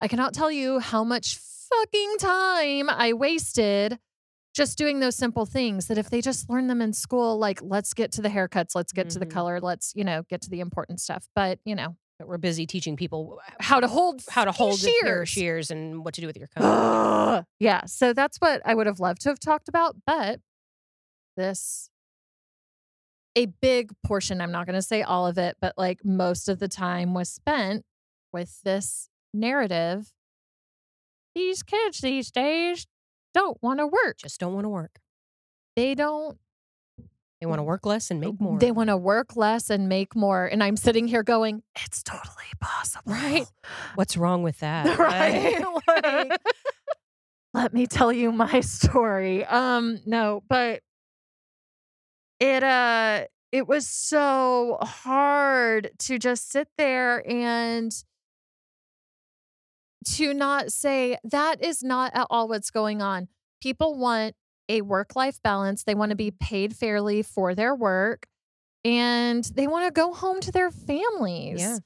[0.00, 1.38] i cannot tell you how much
[1.70, 3.98] fucking time i wasted
[4.52, 7.94] just doing those simple things that if they just learn them in school like let's
[7.94, 9.30] get to the haircuts let's get to the Mhm.
[9.30, 12.66] color let's you know get to the important stuff but you know But we're busy
[12.66, 15.28] teaching people uh, how to hold how to hold a pair of shears.
[15.30, 17.46] shears and what to do with your comb.
[17.58, 20.38] Yeah, so that's what I would have loved to have talked about, but
[21.38, 21.88] this
[23.36, 26.58] a big portion, I'm not going to say all of it, but like most of
[26.58, 27.86] the time was spent
[28.34, 30.12] with this narrative.
[31.34, 32.86] These kids these days
[33.32, 34.18] don't want to work.
[34.18, 35.00] Just don't want to work.
[35.74, 36.36] They don't
[37.40, 38.58] They want to work less and make more.
[38.58, 40.44] They want to work less and make more.
[40.44, 43.12] And I'm sitting here going, it's totally possible.
[43.12, 43.46] Right.
[43.94, 44.98] What's wrong with that?
[44.98, 45.64] right.
[46.30, 46.40] like,
[47.54, 49.44] let me tell you my story.
[49.46, 50.82] Um, no, but
[52.38, 57.90] it uh it was so hard to just sit there and
[60.06, 63.28] to not say that is not at all what's going on.
[63.60, 64.34] People want
[64.70, 65.82] a work life balance.
[65.82, 68.26] They want to be paid fairly for their work
[68.84, 71.60] and they want to go home to their families.
[71.60, 71.78] Yeah.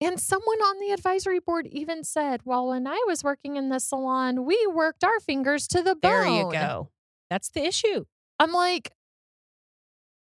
[0.00, 3.80] And someone on the advisory board even said, Well, when I was working in the
[3.80, 6.22] salon, we worked our fingers to the bone.
[6.22, 6.90] There you go.
[7.30, 8.04] That's the issue.
[8.38, 8.92] I'm like,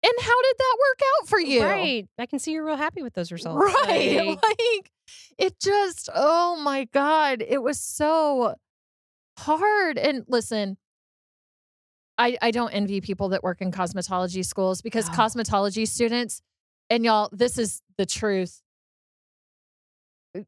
[0.02, 1.64] and how did that work out for you?
[1.64, 2.08] Right.
[2.18, 3.62] I can see you're real happy with those results.
[3.62, 4.28] Right.
[4.28, 4.92] Like, Like,
[5.38, 8.56] it just, oh my God, it was so
[9.38, 9.98] hard.
[9.98, 10.78] And listen,
[12.18, 15.16] I, I don't envy people that work in cosmetology schools because No.
[15.16, 16.42] cosmetology students,
[16.90, 18.62] and y'all, this is the truth.
[20.36, 20.42] Uh,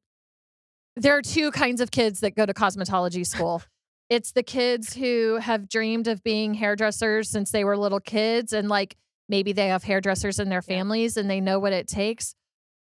[0.96, 3.62] there are two kinds of kids that go to cosmetology school.
[4.10, 8.70] it's the kids who have dreamed of being hairdressers since they were little kids and
[8.70, 8.96] like
[9.28, 10.76] maybe they have hairdressers in their Yeah.
[10.78, 12.34] families and they know what it takes.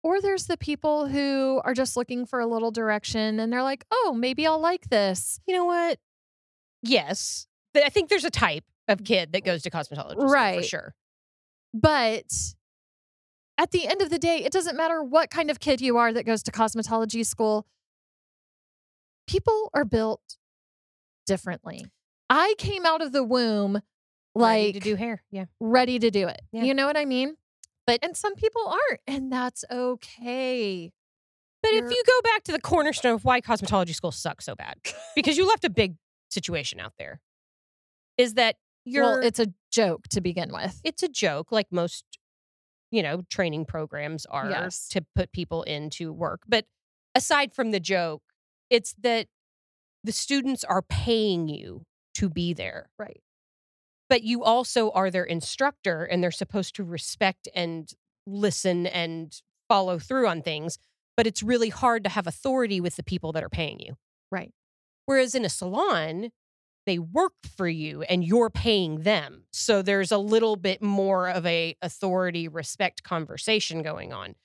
[0.02, 3.86] Or there's the people who are just looking for a little direction and they're like,
[3.92, 5.40] oh, maybe I'll like this.
[5.46, 6.00] you know what?
[6.82, 7.48] Yes.
[7.76, 10.96] I think there's a type of kid that goes to cosmetology school for sure.
[11.74, 12.32] But
[13.58, 16.12] at the end of the day, it doesn't matter what kind of kid you are
[16.14, 17.66] that goes to cosmetology school.
[19.28, 20.38] People are built
[21.26, 21.86] differently.
[22.30, 23.82] I came out of the womb
[24.36, 25.24] like Ready to do hair.
[25.32, 25.46] Yeah.
[25.60, 26.42] ready to do it.
[26.52, 26.64] Yeah.
[26.64, 27.36] You know what I mean?
[27.86, 30.92] But and some people aren't, and that's okay.
[31.62, 34.56] But if You're- you go back to the cornerstone of why cosmetology school sucks so
[34.56, 34.76] bad,
[35.16, 35.96] because you left a big
[36.30, 37.22] situation out there,
[38.18, 38.56] is that
[38.86, 40.80] you're well, it's a joke to begin with.
[40.84, 42.04] it's a joke, like most,
[42.92, 44.88] you know, training programs are Yes.
[44.90, 46.42] to put people into work.
[46.48, 46.66] But
[47.16, 48.24] aside from the joke,
[48.70, 49.28] it's that
[50.04, 51.84] the students are paying you
[52.16, 52.90] to be there.
[53.00, 53.22] Right.
[54.10, 57.90] But you also are their instructor and they're supposed to respect and
[58.28, 59.34] listen and
[59.70, 60.78] follow through on things.
[61.16, 63.96] But it's really hard to have authority with the people that are paying you.
[64.32, 64.52] Right.
[65.06, 66.32] Whereas in a salon,
[66.86, 69.44] they work for you and you're paying them.
[69.52, 74.36] So there's a little bit more of a authority respect conversation going on.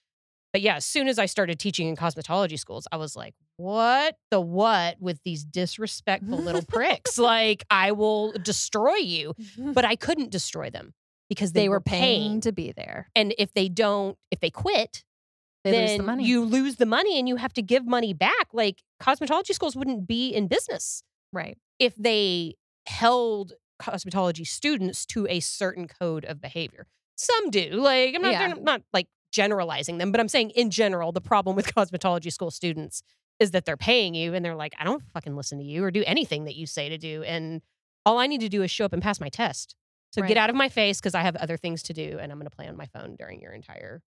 [0.53, 4.17] But yeah, as soon as I started teaching in cosmetology schools, I was like, what
[4.31, 7.19] the what with these disrespectful little pricks?
[7.19, 9.35] Like, I will destroy you.
[9.59, 10.95] But I couldn't destroy them
[11.29, 12.41] because they, they were paying paying.
[12.43, 13.11] to be there.
[13.15, 15.05] And if they don't, if they quit,
[15.65, 16.25] They then lose the money.
[16.25, 18.49] you lose the money and you have to give money back.
[18.55, 21.59] Like cosmetology schools wouldn't be in business right.
[21.79, 22.55] If they
[22.87, 26.87] held cosmetology students to a certain code of behavior.
[27.17, 27.71] Some do.
[27.73, 28.43] Like I'm not Yeah.
[28.57, 32.51] I'm not like generalizing them, but I'm saying in general the problem with cosmetology school
[32.51, 33.03] students
[33.39, 35.91] is that they're paying you and they're like I don't fucking listen to you or
[35.91, 37.63] do anything that you say to do and
[38.05, 39.77] all I need to do is show up and pass my test.
[40.13, 40.29] So Right.
[40.29, 42.49] get out of my face because I have other things to do and I'm going
[42.51, 44.01] to play on my phone during your entire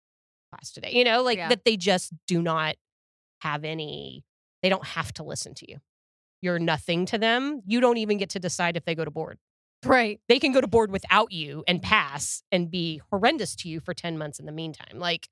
[0.53, 0.93] class today.
[0.93, 1.49] You know, like Yeah.
[1.49, 2.77] that they just do not
[3.41, 4.25] have any
[4.63, 5.79] they don't have to listen to you.
[6.41, 7.63] You're nothing to them.
[7.67, 9.39] You don't even get to decide if they go to board.
[9.85, 10.21] Right.
[10.29, 13.95] They can go to board without you and pass and be horrendous to you for
[13.95, 14.99] 10 months in the meantime.
[14.99, 15.29] Like,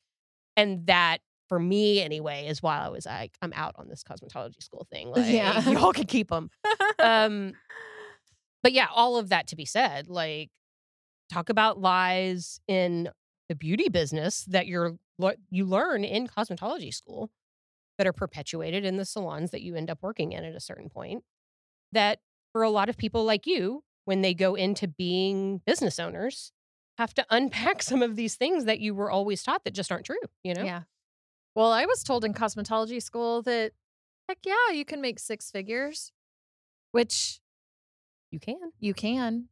[0.56, 4.62] and that for me anyway is why I was like, I'm out on this cosmetology
[4.62, 5.10] school thing.
[5.10, 5.68] Like, Yeah.
[5.68, 6.50] y'all can keep them.
[6.98, 7.52] Um,
[8.62, 10.48] but yeah, all of that to be said, like,
[11.30, 13.10] talk about lies in
[13.48, 14.96] the beauty business that you're
[15.50, 17.30] you learn in cosmetology school
[17.98, 20.88] that are perpetuated in the salons that you end up working in at a certain
[20.88, 21.24] point
[21.92, 22.18] that
[22.52, 26.52] for a lot of people like you when they go into being business owners
[26.98, 30.06] have to unpack some of these things that you were always taught that just aren't
[30.06, 30.82] true you know Yeah.
[31.54, 33.72] Well, I was told in cosmetology school that,
[34.28, 36.12] heck yeah, you can make six figures,
[36.92, 37.40] which
[38.30, 39.48] you can you can.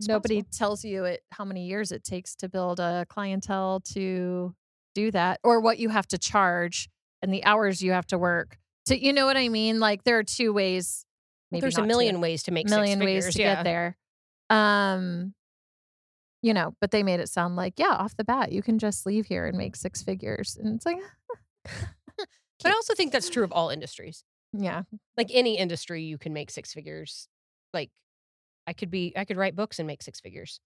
[0.00, 0.56] It's Nobody possible.
[0.58, 4.56] tells you it how many years it takes to build a clientele to
[4.94, 6.88] do that, or what you have to charge
[7.22, 8.58] and the hours you have to work.
[8.86, 9.80] To you know what I mean?
[9.80, 11.04] Like there are two ways.
[11.50, 11.88] Maybe there's a not two.
[11.88, 13.54] million ways to make million six ways figures, to yeah.
[13.54, 13.96] get there.
[14.50, 15.34] Um,
[16.42, 19.06] you know, but they made it sound like, yeah, off the bat, you can just
[19.06, 20.56] leave here and make six figures.
[20.60, 20.98] And it's like,
[22.62, 24.24] but i also think that's true of all industries
[24.54, 24.82] yeah,
[25.18, 27.28] like any industry you can make six figures
[27.74, 27.90] like
[28.66, 30.58] i could be i could write books and make six figures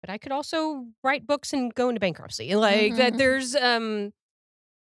[0.00, 3.18] but i could also write books and go into bankruptcy like that Mhm.
[3.18, 4.12] there's um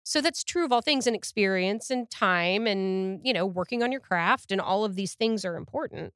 [0.03, 3.91] so that's true of all things and experience and time and you know working on
[3.91, 6.13] your craft and all of these things are important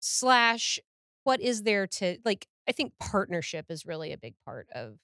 [0.00, 0.78] slash
[1.24, 4.98] what is there to like I think partnership is really a big part of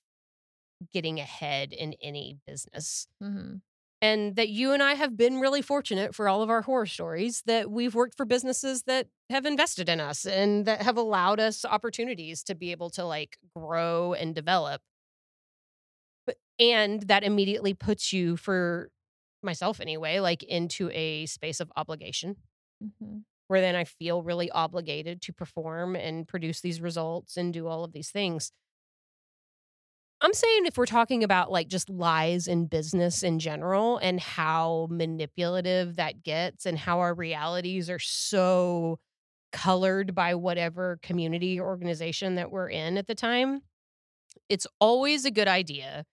[0.92, 3.08] getting ahead in any business.
[3.20, 3.60] hmm
[4.02, 7.42] And that you and I have been really fortunate for all of our horror stories
[7.46, 11.66] that we've worked for businesses that have invested in us and that have allowed us
[11.66, 14.80] opportunities to be able to like grow and develop.
[16.26, 18.90] But and that immediately puts you for
[19.42, 22.36] myself anyway, like into a space of obligation
[22.82, 23.18] Mm-hmm.
[23.48, 27.84] where then I feel really obligated to perform and produce these results and do all
[27.84, 28.52] of these things.
[30.22, 34.86] I'm saying if we're talking about like just lies in business in general and how
[34.90, 38.98] manipulative that gets and how our realities are so
[39.50, 43.62] colored by whatever community or organization that we're in at the time,
[44.48, 46.04] it's always a good idea.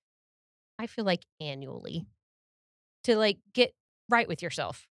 [0.79, 2.05] I feel like annually
[3.03, 3.73] to like get
[4.09, 4.87] right with yourself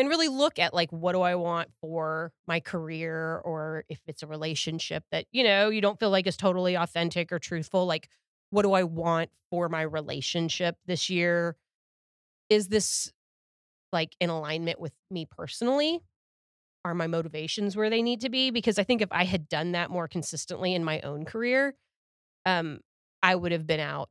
[0.00, 4.22] and really look at like what do I want for my career or if it's
[4.22, 8.08] a relationship that you know you don't feel like is totally authentic or truthful like
[8.48, 11.56] what do I want for my relationship this year?
[12.48, 13.12] Is this
[13.92, 16.00] like in alignment with me personally?
[16.84, 18.50] Are my motivations where they need to be?
[18.50, 21.74] Because I think if I had done that more consistently in my own career
[22.46, 22.80] um
[23.22, 24.08] I would have been out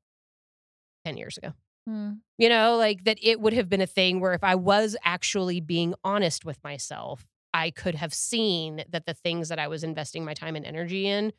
[1.05, 1.53] 10 years ago
[1.89, 2.19] Mm.
[2.37, 5.59] you know, like that it would have been a thing where if I was actually
[5.59, 10.23] being honest with myself, I could have seen that the things that I was investing
[10.23, 11.33] my time and energy in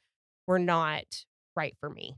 [0.49, 1.25] were not
[1.55, 2.17] right for me.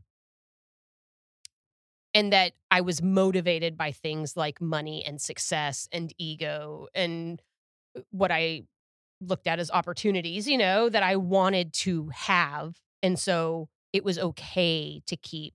[2.15, 7.41] And that I was motivated by things like money and success and ego and
[7.97, 8.63] uh, what I
[9.21, 12.77] looked at as opportunities, you know, that I wanted to have.
[13.03, 15.55] And so it was okay to keep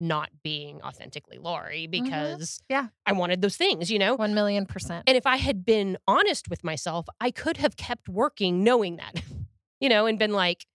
[0.00, 2.04] not being authentically Lori mm-hmm.
[2.04, 2.88] because Yeah.
[3.06, 4.14] I wanted those things, you know?
[4.14, 5.04] One million percent.
[5.06, 9.22] And if I had been honest with myself, I could have kept working knowing that,
[9.80, 10.66] you know, and been like,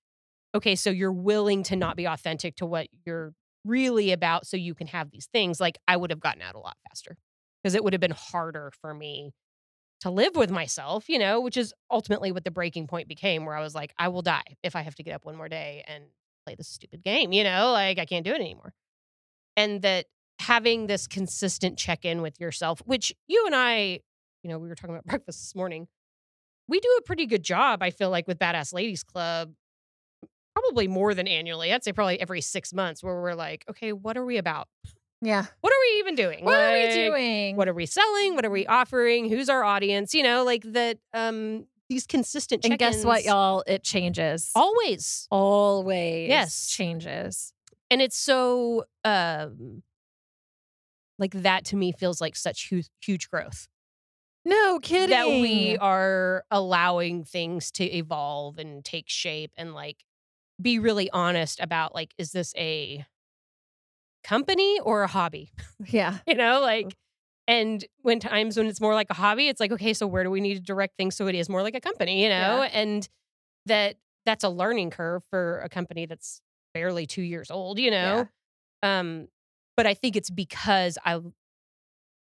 [0.55, 3.33] okay, so you're willing to not be authentic to what you're
[3.65, 5.59] really about so you can have these things.
[5.59, 7.17] Like I would have gotten out a lot faster
[7.61, 9.33] because it would have been harder for me
[10.01, 13.55] to live with myself, you know, which is ultimately what the breaking point became where
[13.55, 15.83] I was like, I will die if I have to get up one more day
[15.87, 16.05] and
[16.45, 18.73] play this stupid game, you know, like I can't do it anymore.
[19.59, 20.05] And that
[20.39, 23.99] having this consistent check in with yourself, which you and I,
[24.41, 25.87] you know, we were talking about breakfast this morning.
[26.67, 29.51] We do a pretty good job, I feel like, with Badass Ladies Club,
[30.55, 31.73] probably more than annually.
[31.73, 34.67] I'd say probably every six months, where we're like, okay, what are we about?
[35.21, 35.45] Yeah.
[35.61, 36.45] What are we even doing?
[36.45, 37.55] What are we doing?
[37.55, 38.35] What are we selling?
[38.35, 39.29] What are we offering?
[39.29, 40.13] Who's our audience?
[40.13, 42.71] You know, like that, um, these consistent changes.
[42.71, 43.63] and guess what, y'all?
[43.65, 44.51] It changes.
[44.55, 45.27] Always.
[45.31, 46.29] Always.
[46.29, 46.67] Yes.
[46.67, 47.51] Changes.
[47.91, 49.83] And it's so um
[51.17, 53.67] like that to me feels like such huge, huge growth
[54.45, 55.09] No kidding.
[55.15, 59.97] that we are allowing things to evolve and take shape and like
[60.61, 63.05] be really honest about like is this a
[64.23, 65.51] company or a hobby
[65.85, 66.17] Yeah.
[66.27, 66.95] you know like
[67.47, 70.29] and when times when it's more like a hobby it's like okay so where do
[70.29, 72.69] we need to direct things so it is more like a company you know Yeah.
[72.73, 73.07] and
[73.65, 76.41] that that's a learning curve for a company that's
[76.79, 78.27] barely 2 years old you know?
[78.83, 79.27] Um
[79.77, 81.15] but i think it's because i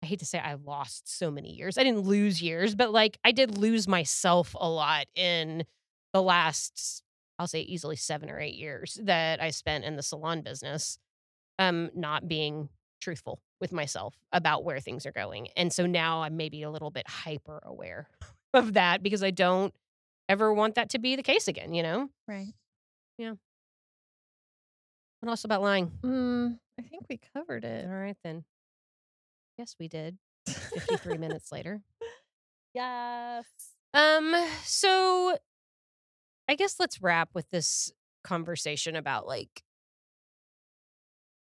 [0.02, 1.76] i hate to say i lost so many years.
[1.78, 5.64] I didn't lose years but like i did lose myself a lot in
[6.12, 7.02] the last
[7.38, 10.98] i'll say easily 7 or 8 years that i spent in the salon business
[11.58, 12.68] um not being
[13.00, 15.48] truthful with myself about where things are going.
[15.56, 18.08] And so now i'm maybe a little bit hyper aware
[18.54, 19.72] of that because i don't
[20.28, 22.08] ever want that to be the case again you know?
[22.26, 22.52] Right.
[25.20, 27.86] What else about lying Mm, I think we covered it.
[27.86, 28.44] All right then.
[29.56, 30.18] Yes, we did.
[30.46, 31.82] 53 minutes later.
[32.74, 33.44] Yes.
[33.94, 35.36] Um so
[36.48, 37.92] I guess let's wrap with this
[38.24, 39.62] conversation about like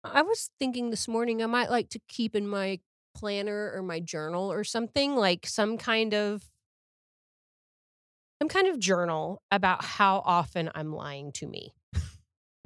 [0.05, 2.81] I was thinking this morning I might like to keep in my
[3.15, 6.45] planner or my journal or something like some kind of
[8.41, 11.73] some kind of journal about how often I'm lying to me.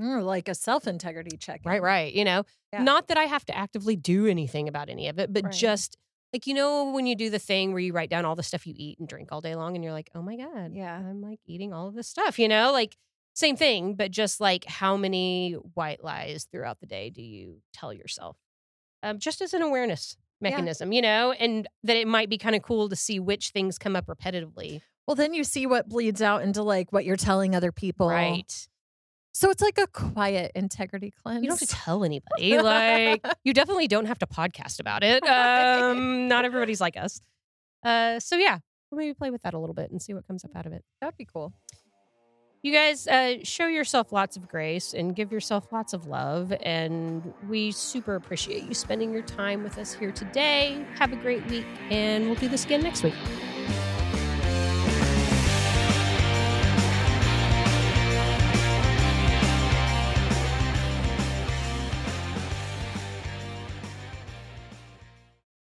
[0.00, 1.60] Mm, like a self integrity check.
[1.64, 2.12] Right, right.
[2.12, 2.82] You know, Yeah.
[2.82, 5.52] not that I have to actively do anything about any of it, but Right.
[5.52, 5.96] just
[6.32, 8.66] like, you know, when you do the thing where you write down all the stuff
[8.66, 10.96] you eat and drink all day long and you're like, oh my God, Yeah.
[10.98, 12.96] I'm like eating all of this stuff, you know, like
[13.34, 17.92] same thing, but just like how many white lies throughout the day do you tell
[17.92, 18.36] yourself?
[19.02, 22.62] Um, just as an awareness mechanism, you know, and that it might be kind of
[22.62, 24.80] cool to see which things come up repetitively.
[25.06, 28.08] Well, then you see what bleeds out into like what you're telling other people.
[28.08, 28.68] Right.
[29.32, 31.42] So it's like a quiet integrity cleanse.
[31.42, 32.58] You don't have to tell anybody.
[32.58, 35.26] Like you definitely don't have to podcast about it.
[35.26, 37.20] Um, not everybody's like us.
[37.84, 38.58] Uh, so yeah,
[38.90, 40.72] we'll maybe play with that a little bit and see what comes up out of
[40.72, 40.84] it.
[41.00, 41.52] That'd be cool.
[42.62, 46.52] You guys uh, show yourself lots of grace and give yourself lots of love.
[46.62, 50.84] And we super appreciate you spending your time with us here today.
[50.96, 53.14] Have a great week, and we'll do this again next week.